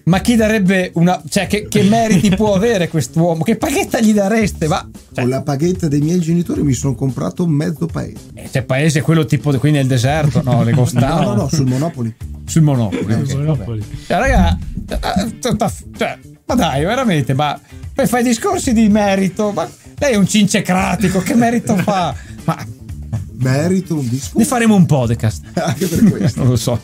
Ma 0.08 0.20
chi 0.20 0.36
darebbe 0.36 0.92
una. 0.96 1.22
Cioè, 1.28 1.48
che, 1.48 1.68
che 1.68 1.84
meriti 1.84 2.30
può 2.30 2.54
avere 2.54 2.88
quest'uomo? 2.88 3.44
Che 3.44 3.58
paghetta 3.58 4.00
gli 4.00 4.14
dareste? 4.14 4.68
Ma. 4.68 4.88
Cioè, 5.14 5.24
con 5.24 5.30
la 5.30 5.42
paghetta 5.42 5.88
dei 5.88 6.02
miei 6.02 6.20
genitori 6.20 6.62
mi 6.64 6.74
sono 6.74 6.96
comprato 6.96 7.46
mezzo 7.46 7.86
paese 7.86 8.16
eh, 8.34 8.50
c'è 8.50 8.64
paese 8.64 9.02
quello 9.02 9.26
tipo 9.26 9.56
qui 9.58 9.72
nel 9.72 9.88
deserto, 9.88 10.42
no? 10.44 10.64
Le 10.64 10.72
no 10.72 10.78
costano. 10.78 11.22
no 11.22 11.34
no 11.36 11.48
sul 11.50 11.66
Monopoli 11.66 12.14
Sul 12.46 12.62
Monopoli. 12.62 13.14
Eh, 13.14 13.16
ok, 13.16 13.28
sul 13.28 13.40
Monopoli. 13.40 13.84
Cioè, 14.06 14.18
raga, 14.18 14.58
eh, 14.88 15.40
cioè, 15.98 16.18
ma 16.46 16.56
dai, 16.56 16.84
veramente, 16.86 17.34
ma 17.34 17.60
poi 17.94 18.08
fai 18.08 18.24
discorsi 18.24 18.74
di 18.74 18.88
merito, 18.88 19.52
ma 19.52 19.70
lei 19.98 20.14
è 20.14 20.16
un 20.16 20.28
cincecratico, 20.28 21.20
che 21.20 21.36
merito 21.36 21.76
fa? 21.76 22.16
Ma 22.46 22.66
merito 23.40 23.96
un 23.96 24.08
disco 24.08 24.38
ne 24.38 24.46
faremo 24.46 24.76
un 24.76 24.86
podcast. 24.86 25.44
anche 25.56 25.86
per 25.88 26.04
questo 26.10 26.40
Non 26.42 26.50
lo 26.50 26.56
so. 26.56 26.80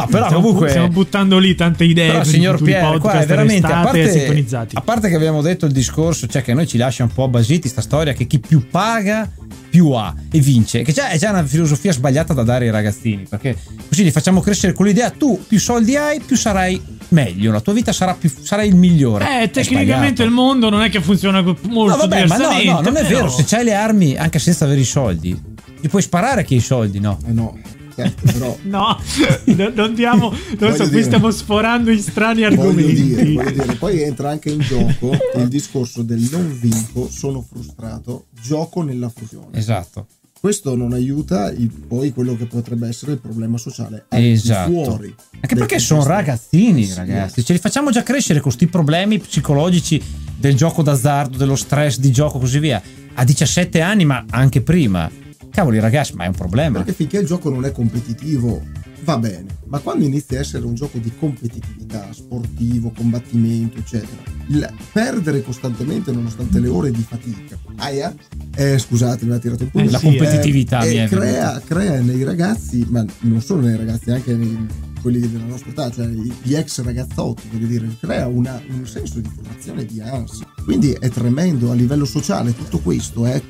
No, 0.00 0.06
però 0.06 0.24
stiamo, 0.26 0.42
comunque 0.42 0.68
stiamo 0.68 0.88
buttando 0.88 1.38
lì 1.38 1.54
tante 1.54 1.84
idee 1.84 2.10
Però 2.12 2.24
signor 2.24 2.52
futuri 2.58 2.72
Pier, 2.72 2.98
qua 2.98 3.20
è 3.20 3.26
veramente 3.26 3.66
a 3.66 3.80
parte, 3.82 4.10
sintonizzati. 4.10 4.76
a 4.76 4.80
parte 4.80 5.08
che 5.08 5.14
abbiamo 5.16 5.42
detto 5.42 5.66
il 5.66 5.72
discorso, 5.72 6.26
cioè 6.26 6.42
che 6.42 6.52
a 6.52 6.54
noi 6.54 6.66
ci 6.66 6.76
lascia 6.78 7.02
un 7.02 7.12
po' 7.12 7.28
basiti 7.28 7.68
sta 7.68 7.80
storia 7.80 8.12
che 8.12 8.26
chi 8.26 8.38
più 8.38 8.68
paga 8.68 9.30
più 9.70 9.90
ha 9.90 10.14
e 10.30 10.38
vince, 10.40 10.82
che 10.82 10.92
già 10.92 11.08
è 11.10 11.18
già 11.18 11.30
una 11.30 11.44
filosofia 11.44 11.92
sbagliata 11.92 12.32
da 12.32 12.42
dare 12.42 12.64
ai 12.66 12.70
ragazzini, 12.70 13.26
perché 13.28 13.54
così 13.88 14.02
li 14.02 14.10
facciamo 14.10 14.40
crescere 14.40 14.72
con 14.72 14.86
l'idea 14.86 15.10
tu 15.10 15.38
più 15.46 15.60
soldi 15.60 15.94
hai, 15.96 16.20
più 16.20 16.36
sarai 16.36 16.80
meglio, 17.08 17.52
la 17.52 17.60
tua 17.60 17.74
vita 17.74 17.92
sarà 17.92 18.14
più 18.14 18.30
sarai 18.42 18.68
il 18.68 18.76
migliore. 18.76 19.42
Eh, 19.42 19.50
tecnicamente 19.50 20.22
il 20.22 20.30
mondo 20.30 20.70
non 20.70 20.82
è 20.82 20.88
che 20.90 21.00
funziona 21.02 21.42
molto 21.42 21.66
No, 21.68 21.96
vabbè, 21.96 22.26
ma 22.26 22.36
no, 22.36 22.48
diversamente. 22.48 22.70
no, 22.72 22.80
non 22.80 22.96
è 22.96 23.02
però- 23.06 23.16
vero. 23.18 23.28
Se 23.30 23.44
c'hai 23.46 23.64
le 23.64 23.74
armi, 23.74 24.16
anche 24.16 24.38
senza 24.38 24.64
avere 24.64 24.80
i 24.80 24.84
soldi, 24.84 25.38
Gli 25.80 25.88
puoi 25.88 26.02
sparare 26.02 26.40
a 26.40 26.44
chi 26.44 26.54
ha 26.54 26.56
i 26.56 26.60
soldi, 26.60 26.98
no? 26.98 27.18
Eh 27.28 27.32
no, 27.32 27.56
certo, 28.02 28.32
però 28.32 28.56
No, 28.64 28.98
no, 29.44 29.72
non 29.74 29.94
diamo. 29.94 30.32
Non 30.58 30.72
so, 30.74 30.82
qui 30.84 30.90
dire- 30.90 31.02
stiamo 31.02 31.30
sforando 31.30 31.90
in 31.90 32.00
strani 32.00 32.42
voglio 32.42 32.60
argomenti. 32.62 33.02
dire, 33.02 33.32
voglio 33.32 33.50
dire, 33.50 33.74
poi 33.74 34.02
entra 34.02 34.30
anche 34.30 34.50
in 34.50 34.60
gioco 34.60 35.10
il 35.36 35.48
discorso 35.48 36.02
del 36.02 36.26
non 36.30 36.56
vinco, 36.60 37.08
sono 37.10 37.44
frustrato, 37.48 38.26
gioco 38.42 38.82
nella 38.82 39.08
fusione. 39.08 39.56
Esatto. 39.58 40.06
Questo 40.40 40.76
non 40.76 40.92
aiuta 40.92 41.50
il- 41.50 41.68
poi 41.68 42.12
quello 42.12 42.36
che 42.36 42.46
potrebbe 42.46 42.86
essere 42.86 43.12
il 43.12 43.18
problema 43.18 43.58
sociale 43.58 44.04
Esatto. 44.10 44.70
fuori. 44.70 45.12
Anche 45.40 45.54
perché 45.56 45.80
sono 45.80 46.04
ragazzini, 46.04 46.84
Sì, 46.84 46.94
ragazzi. 46.94 47.44
Ce 47.44 47.52
li 47.52 47.58
facciamo 47.58 47.90
già 47.90 48.04
crescere 48.04 48.34
con 48.40 48.52
questi 48.52 48.68
problemi 48.68 49.18
psicologici 49.18 50.00
del 50.38 50.54
gioco 50.54 50.82
d'azzardo, 50.82 51.36
dello 51.36 51.56
stress 51.56 51.98
di 51.98 52.12
gioco, 52.12 52.38
così 52.38 52.60
via. 52.60 52.80
A 53.14 53.24
17 53.24 53.80
anni, 53.80 54.04
ma 54.04 54.24
anche 54.30 54.60
prima. 54.60 55.10
Cavoli, 55.58 55.80
ragazzi, 55.80 56.14
ma 56.14 56.22
è 56.22 56.28
un 56.28 56.34
problema. 56.34 56.76
Perché 56.78 56.92
finché 56.92 57.18
il 57.18 57.26
gioco 57.26 57.50
non 57.50 57.64
è 57.64 57.72
competitivo 57.72 58.62
va 59.02 59.18
bene, 59.18 59.46
ma 59.66 59.80
quando 59.80 60.04
inizia 60.04 60.36
a 60.36 60.40
essere 60.42 60.64
un 60.64 60.74
gioco 60.74 60.98
di 60.98 61.10
competitività, 61.18 62.06
sportivo, 62.12 62.92
combattimento, 62.96 63.78
eccetera, 63.78 64.22
il 64.50 64.72
perdere 64.92 65.42
costantemente 65.42 66.12
nonostante 66.12 66.60
le 66.60 66.68
ore 66.68 66.92
di 66.92 67.02
fatica, 67.02 67.58
aia, 67.78 68.14
eh, 68.54 68.78
scusate, 68.78 69.24
mi 69.24 69.32
ha 69.32 69.38
tirato 69.38 69.64
un 69.64 69.70
po' 69.70 69.80
Eh, 69.80 69.90
La 69.90 69.98
sì, 69.98 70.04
competitività 70.04 70.82
eh, 70.82 70.90
mi 70.90 70.96
e 70.96 71.04
è 71.04 71.08
crea, 71.08 71.60
crea 71.66 72.00
nei 72.02 72.22
ragazzi, 72.22 72.86
ma 72.88 73.04
non 73.22 73.40
solo 73.40 73.62
nei 73.62 73.76
ragazzi, 73.76 74.12
anche 74.12 74.36
nei 74.36 74.64
quelli 75.02 75.18
della 75.18 75.44
nostra 75.44 75.70
età, 75.70 75.90
cioè 75.90 76.06
gli 76.06 76.54
ex 76.54 76.82
ragazzotti, 76.82 77.48
voglio 77.50 77.66
dire, 77.66 77.88
crea 78.00 78.28
una- 78.28 78.62
un 78.68 78.86
senso 78.86 79.18
di 79.18 79.28
frustrazione 79.28 79.82
e 79.82 79.86
di 79.86 80.00
ansia. 80.00 80.46
Quindi 80.62 80.92
è 80.92 81.08
tremendo 81.08 81.72
a 81.72 81.74
livello 81.74 82.04
sociale, 82.04 82.54
tutto 82.54 82.78
questo 82.78 83.26
è, 83.26 83.40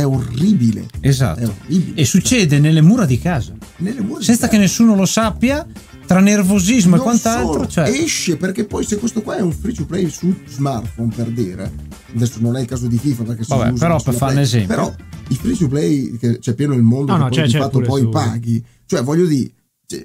è 0.00 0.04
orribile. 0.04 0.86
È 1.00 1.08
Esatto. 1.08 1.42
orribile. 1.62 1.98
E 2.00 2.04
succede 2.04 2.58
nelle 2.58 2.82
mura 2.82 3.06
di 3.06 3.18
casa. 3.18 3.54
Nelle 3.78 4.02
mura 4.02 4.18
di 4.18 4.24
Senza 4.26 4.42
che 4.46 4.56
casa. 4.56 4.62
nessuno 4.62 4.94
lo 4.94 5.06
sappia, 5.06 5.66
tra 6.06 6.20
nervosismo 6.20 6.94
e 6.94 6.96
Non 6.98 7.06
quant'altro. 7.06 7.52
solo, 7.52 7.66
Cioè, 7.66 7.88
esce 7.88 8.36
perché 8.36 8.64
poi 8.66 8.84
se 8.84 8.98
questo 8.98 9.22
qua 9.22 9.38
è 9.38 9.40
un 9.40 9.52
free 9.52 9.72
to 9.72 9.86
play 9.86 10.10
su 10.10 10.34
smartphone 10.46 11.12
per 11.16 11.28
dire 11.30 11.72
adesso 12.14 12.38
non 12.40 12.56
è 12.56 12.60
il 12.60 12.66
caso 12.66 12.86
di 12.86 12.98
FIFA 12.98 13.22
perché 13.24 13.42
si 13.44 13.50
Vabbè, 13.50 13.72
però 13.78 14.00
per 14.00 14.14
fare 14.14 14.34
un 14.34 14.40
esempio. 14.40 14.68
però 14.68 14.94
i 15.28 15.34
free 15.34 15.56
to 15.56 15.66
play 15.68 16.16
che 16.18 16.38
c'è 16.38 16.54
pieno 16.54 16.74
il 16.74 16.82
mondo 16.82 17.10
No, 17.12 17.16
che 17.18 17.22
no, 17.24 17.28
poi 17.30 17.38
c'è- 17.38 17.46
di 17.46 17.52
c'è 17.52 17.58
fatto 17.58 17.70
pure 17.78 17.86
poi 17.86 18.00
su- 18.02 18.08
paghi 18.10 18.64
cioè 18.86 19.02
voglio 19.02 19.26
dire 19.26 19.42
cioè, 19.44 19.52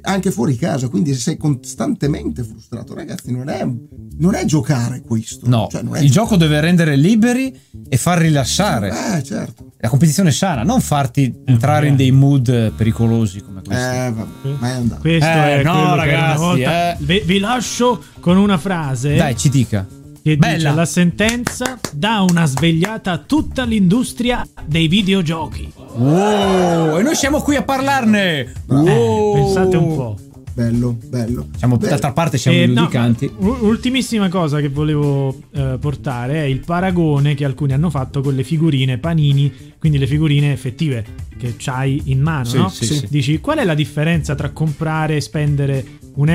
anche 0.02 0.30
fuori 0.32 0.56
casa 0.58 0.88
quindi 0.89 1.13
sei 1.15 1.38
costantemente 1.38 2.44
frustrato 2.44 2.94
ragazzi 2.94 3.32
non 3.32 3.50
è, 3.50 3.67
non 4.17 4.36
è 4.36 4.46
giocare 4.46 5.02
questo 5.02 5.48
no, 5.50 5.67
Cioè, 5.72 5.82
non 5.82 5.96
è 5.96 6.02
il 6.02 6.12
gioco 6.12 6.36
deve 6.36 6.60
rendere 6.62 6.96
liberi 6.96 7.52
e 7.89 7.98
far 7.98 8.20
rilassare. 8.20 8.89
eh 9.17 9.24
certo 9.24 9.72
La 9.80 9.89
competizione 9.89 10.32
sana, 10.32 10.62
non 10.63 10.82
farti 10.82 11.34
entrare 11.46 11.88
in 11.88 11.96
dei 11.96 12.12
mood 12.12 12.72
pericolosi 12.74 13.41
come 13.41 13.62
questo. 13.63 13.84
eh 13.91 14.12
vabbè 14.13 14.56
ma 14.60 14.67
è 14.70 14.74
andato 14.74 15.02
Questo 15.02 15.26
Eh, 15.28 15.60
è 15.60 15.63
no, 15.63 15.96
ragazzi, 15.96 16.38
volta. 16.38 16.91
eh. 16.94 16.98
Vi, 17.00 17.22
vi 17.26 17.39
lascio 17.39 18.04
con 18.20 18.38
una 18.38 18.60
frase 18.60 19.15
Dai, 19.15 19.36
ci 19.36 19.50
dica. 19.50 19.88
Che 20.24 20.38
Bella. 20.38 20.56
dice 20.56 20.72
la 20.74 20.86
sentenza 20.86 21.80
dà 21.94 22.22
una 22.28 22.46
svegliata 22.46 23.12
a 23.12 23.18
tutta 23.18 23.64
l'industria 23.64 24.46
dei 24.66 24.88
videogiochi. 24.88 25.72
Wow, 25.96 26.98
e 26.98 27.02
noi 27.04 27.16
siamo 27.16 27.42
qui 27.42 27.56
a 27.56 27.64
parlarne. 27.64 28.52
Wow. 28.68 28.88
Eh, 28.88 29.32
pensate 29.42 29.78
un 29.78 29.96
po'. 29.96 30.18
bello 30.54 30.98
bello 31.06 31.48
Siamo, 31.58 31.78
Beh, 31.78 31.88
d'altra 31.88 32.12
parte 32.12 32.38
siamo 32.38 32.58
Eh, 32.58 32.64
i 32.64 32.68
no, 32.68 32.90
ultimissima 33.62 34.28
cosa 34.30 34.60
che 34.60 34.68
volevo 34.68 35.34
eh, 35.54 35.78
portare 35.80 36.44
è 36.44 36.46
il 36.46 36.60
paragone 36.60 37.36
che 37.36 37.46
alcuni 37.46 37.72
hanno 37.74 37.90
fatto 37.90 38.20
con 38.22 38.36
le 38.36 38.44
figurine 38.44 38.98
panini, 38.98 39.52
quindi 39.80 39.98
le 39.98 40.08
figurine 40.08 40.52
effettive 40.52 41.06
che 41.38 41.56
c'hai 41.58 42.02
in 42.06 42.22
mano, 42.22 42.44
Sì, 42.46 42.58
no? 42.58 42.70
sì, 42.70 42.86
sì. 42.86 43.08
Dici 43.10 43.40
qual 43.40 43.58
è 43.60 43.64
la 43.64 43.74
differenza 43.74 44.36
tra 44.36 44.50
comprare 44.50 45.16
e 45.16 45.22
spendere 45.22 45.86
1,50 46.17 46.28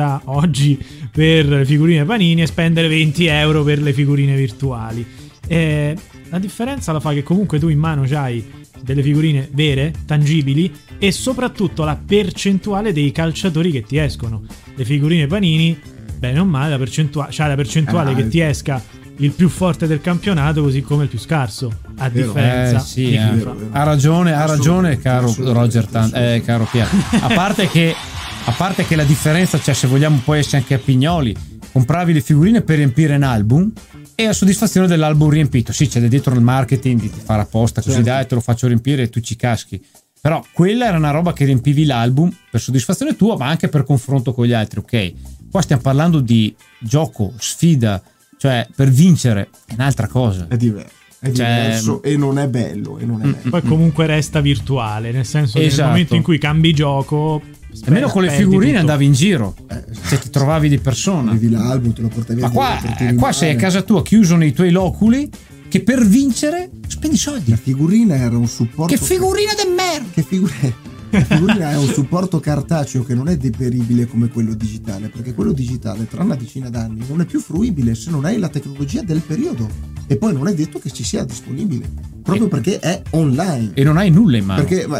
euro 0.00 0.20
oggi 0.38 0.78
per 1.10 1.46
le 1.46 1.64
figurine 1.64 2.04
panini 2.04 2.42
e 2.42 2.46
spendere 2.46 2.88
20 2.88 3.26
euro 3.26 3.62
per 3.64 3.80
le 3.80 3.92
figurine 3.92 4.34
virtuali? 4.36 5.04
Eh, 5.46 5.96
la 6.30 6.38
differenza 6.38 6.92
la 6.92 7.00
fa 7.00 7.12
che 7.12 7.22
comunque 7.22 7.58
tu 7.58 7.68
in 7.68 7.78
mano 7.78 8.02
c'hai 8.06 8.62
delle 8.82 9.02
figurine 9.02 9.48
vere, 9.52 9.92
tangibili 10.04 10.72
e 10.98 11.12
soprattutto 11.12 11.84
la 11.84 11.96
percentuale 12.04 12.92
dei 12.92 13.12
calciatori 13.12 13.70
che 13.70 13.82
ti 13.82 13.96
escono. 13.96 14.42
Le 14.74 14.84
figurine 14.84 15.26
panini, 15.26 15.78
bene 16.18 16.38
o 16.40 16.44
male, 16.44 16.70
la 16.70 16.78
percentuale, 16.78 17.30
c'hai 17.32 17.48
la 17.48 17.54
percentuale 17.54 18.10
Ah, 18.10 18.14
che 18.14 18.28
ti 18.28 18.40
esca 18.40 18.82
il 19.18 19.30
più 19.30 19.48
forte 19.48 19.86
del 19.86 20.00
campionato 20.00 20.60
così 20.62 20.82
come 20.82 21.04
il 21.04 21.08
più 21.08 21.18
scarso. 21.18 21.72
A 21.98 22.08
Vero. 22.10 22.26
differenza 22.26 22.76
Eh, 22.76 22.80
sì, 22.80 23.04
di 23.06 23.14
eh. 23.14 23.46
Ha 23.70 23.82
ragione, 23.84 24.32
ha 24.34 24.44
ragione, 24.44 24.98
caro 24.98 25.32
Roger 25.38 25.86
Tan- 25.86 26.10
eh, 26.14 26.42
caro 26.44 26.66
Pier. 26.70 26.88
A 27.20 27.28
parte 27.32 27.68
che 27.68 27.94
a 28.46 28.52
parte 28.52 28.84
che 28.84 28.94
la 28.96 29.04
differenza, 29.04 29.58
cioè 29.60 29.74
se 29.74 29.86
vogliamo 29.86 30.20
poi 30.24 30.40
essere 30.40 30.58
anche 30.58 30.74
a 30.74 30.78
pignoli, 30.78 31.34
compravi 31.72 32.12
le 32.12 32.20
figurine 32.20 32.60
per 32.62 32.76
riempire 32.76 33.16
un 33.16 33.22
album 33.22 33.72
e 34.14 34.26
a 34.26 34.32
soddisfazione 34.32 34.86
dell'album 34.86 35.30
riempito. 35.30 35.72
Sì, 35.72 35.88
c'è 35.88 36.00
dietro 36.02 36.34
il 36.34 36.40
marketing 36.40 37.00
di 37.00 37.10
fare 37.22 37.42
apposta, 37.42 37.80
così 37.80 37.94
Certo. 37.96 38.10
dai, 38.10 38.26
te 38.26 38.34
lo 38.34 38.40
faccio 38.40 38.66
riempire 38.66 39.02
e 39.02 39.08
tu 39.08 39.20
ci 39.20 39.36
caschi. 39.36 39.82
Però 40.20 40.42
quella 40.52 40.86
era 40.86 40.96
una 40.96 41.10
roba 41.10 41.32
che 41.32 41.44
riempivi 41.44 41.84
l'album 41.84 42.34
per 42.50 42.60
soddisfazione 42.60 43.16
tua, 43.16 43.36
ma 43.36 43.46
anche 43.48 43.68
per 43.68 43.84
confronto 43.84 44.32
con 44.32 44.46
gli 44.46 44.52
altri, 44.52 44.78
ok? 44.80 45.12
Qua 45.50 45.60
stiamo 45.62 45.82
parlando 45.82 46.20
di 46.20 46.54
gioco, 46.80 47.32
sfida, 47.38 48.02
cioè 48.38 48.66
per 48.74 48.90
vincere 48.90 49.48
è 49.66 49.74
un'altra 49.74 50.06
cosa. 50.06 50.46
è 50.48 50.56
diverso 50.56 51.02
è 51.24 51.32
Cioè- 51.32 51.62
diverso 51.62 52.02
e 52.02 52.16
non 52.18 52.38
è 52.38 52.48
bello 52.48 52.98
e 52.98 53.06
non 53.06 53.22
è 53.22 53.24
bello 53.24 53.48
Poi 53.50 53.62
comunque 53.62 54.04
resta 54.04 54.42
virtuale, 54.42 55.10
nel 55.10 55.24
senso 55.24 55.58
che 55.58 55.64
Esatto. 55.64 55.80
nel 55.82 55.90
momento 55.90 56.14
in 56.16 56.22
cui 56.22 56.36
cambi 56.38 56.74
gioco... 56.74 57.40
Almeno 57.86 58.08
con 58.08 58.22
le 58.22 58.30
figurine 58.30 58.66
tutto. 58.70 58.80
andavi 58.80 59.04
in 59.04 59.12
giro, 59.12 59.54
Eh, 59.68 59.84
se 60.06 60.18
ti 60.18 60.30
trovavi 60.30 60.68
di 60.68 60.78
persona. 60.78 61.30
avevi 61.32 61.50
l'album 61.50 61.92
te 61.92 62.02
lo 62.02 62.08
portavi 62.08 62.40
Ma 62.40 62.50
qua, 62.50 62.80
eh, 62.98 63.14
qua 63.14 63.32
sei 63.32 63.52
a 63.52 63.56
casa 63.56 63.82
tua 63.82 64.02
chiuso 64.02 64.36
nei 64.36 64.52
tuoi 64.52 64.70
loculi 64.70 65.28
che 65.68 65.82
per 65.82 66.06
vincere 66.06 66.70
spendi 66.86 67.16
soldi. 67.16 67.50
La 67.50 67.56
figurina 67.56 68.14
era 68.16 68.36
un 68.36 68.46
supporto. 68.46 68.94
Che 68.94 69.00
figurina 69.02 69.52
de 69.54 69.64
merda! 69.74 70.06
Che 70.12 70.22
figurina. 70.22 70.92
La 71.14 71.24
figurina 71.24 71.70
è 71.70 71.76
un 71.76 71.86
supporto 71.86 72.40
cartaceo 72.40 73.04
che 73.04 73.14
non 73.14 73.28
è 73.28 73.36
deperibile 73.36 74.06
come 74.06 74.28
quello 74.28 74.54
digitale, 74.54 75.08
perché 75.08 75.32
quello 75.34 75.52
digitale 75.52 76.06
tra 76.08 76.22
una 76.22 76.34
decina 76.34 76.68
d'anni 76.70 77.04
non 77.08 77.20
è 77.20 77.24
più 77.24 77.40
fruibile 77.40 77.94
se 77.94 78.10
non 78.10 78.24
hai 78.24 78.38
la 78.38 78.48
tecnologia 78.48 79.02
del 79.02 79.20
periodo. 79.20 79.68
E 80.06 80.16
poi 80.16 80.32
non 80.34 80.48
è 80.48 80.54
detto 80.54 80.78
che 80.78 80.90
ci 80.90 81.02
sia 81.04 81.24
disponibile, 81.24 81.88
proprio 82.22 82.46
E- 82.46 82.48
perché 82.48 82.78
è 82.78 83.00
online. 83.10 83.70
E 83.74 83.84
non 83.84 83.96
hai 83.96 84.10
nulla 84.10 84.36
in 84.36 84.44
mano. 84.44 84.62
Perché 84.64 84.86
ma, 84.86 84.98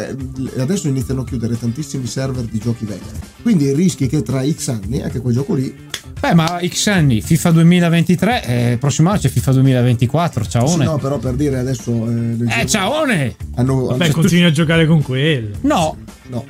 adesso 0.63 0.89
iniziano 0.89 1.23
a 1.23 1.25
chiudere 1.25 1.59
tantissimi 1.59 2.07
server 2.07 2.45
di 2.45 2.59
giochi 2.59 2.85
vecchi. 2.87 3.11
Quindi 3.43 3.73
rischi 3.75 4.07
che 4.07 4.23
tra 4.23 4.43
X 4.49 4.69
anni 4.69 5.03
anche 5.03 5.21
quel 5.21 5.35
gioco 5.35 5.55
lì. 5.55 5.75
Beh, 6.21 6.33
ma 6.33 6.59
X 6.67 6.87
anni, 6.87 7.21
FIFA 7.21 7.51
2023, 7.51 8.45
eh, 8.73 8.77
prossimo 8.79 9.11
anno 9.11 9.19
c'è 9.19 9.29
FIFA 9.29 9.53
2024, 9.53 10.45
Sì, 10.45 10.51
ciaone. 10.51 10.85
no, 10.87 10.97
però 10.97 11.19
per 11.19 11.35
dire 11.35 11.59
adesso. 11.59 11.91
Eh, 12.09 12.61
eh, 12.63 12.67
ciaone! 12.67 13.37
Hanno, 13.57 13.95
Beh, 13.97 14.05
hanno- 14.07 14.15
continui 14.15 14.45
a 14.47 14.51
giocare 14.51 14.87
con 14.87 15.03
quello. 15.03 15.51
No! 15.63 15.97
No. 16.29 16.45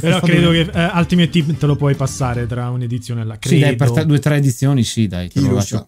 Però 0.00 0.20
credo 0.20 0.50
che 0.50 0.60
eh, 0.60 0.90
Ultimate 0.94 1.30
Team 1.30 1.56
te 1.56 1.66
lo 1.66 1.76
puoi 1.76 1.94
passare 1.94 2.46
tra 2.46 2.70
un'edizione 2.70 3.22
e 3.22 3.24
la 3.24 3.38
credo. 3.38 3.56
Sì, 3.56 3.60
dai, 3.62 3.76
per 3.76 4.04
due 4.04 4.16
o 4.16 4.20
tre 4.20 4.36
edizioni 4.36 4.82
sì, 4.84 5.06
dai. 5.06 5.28
te 5.28 5.40
Chi 5.40 5.46
lo 5.46 5.54
lascio. 5.54 5.76
sa? 5.76 5.86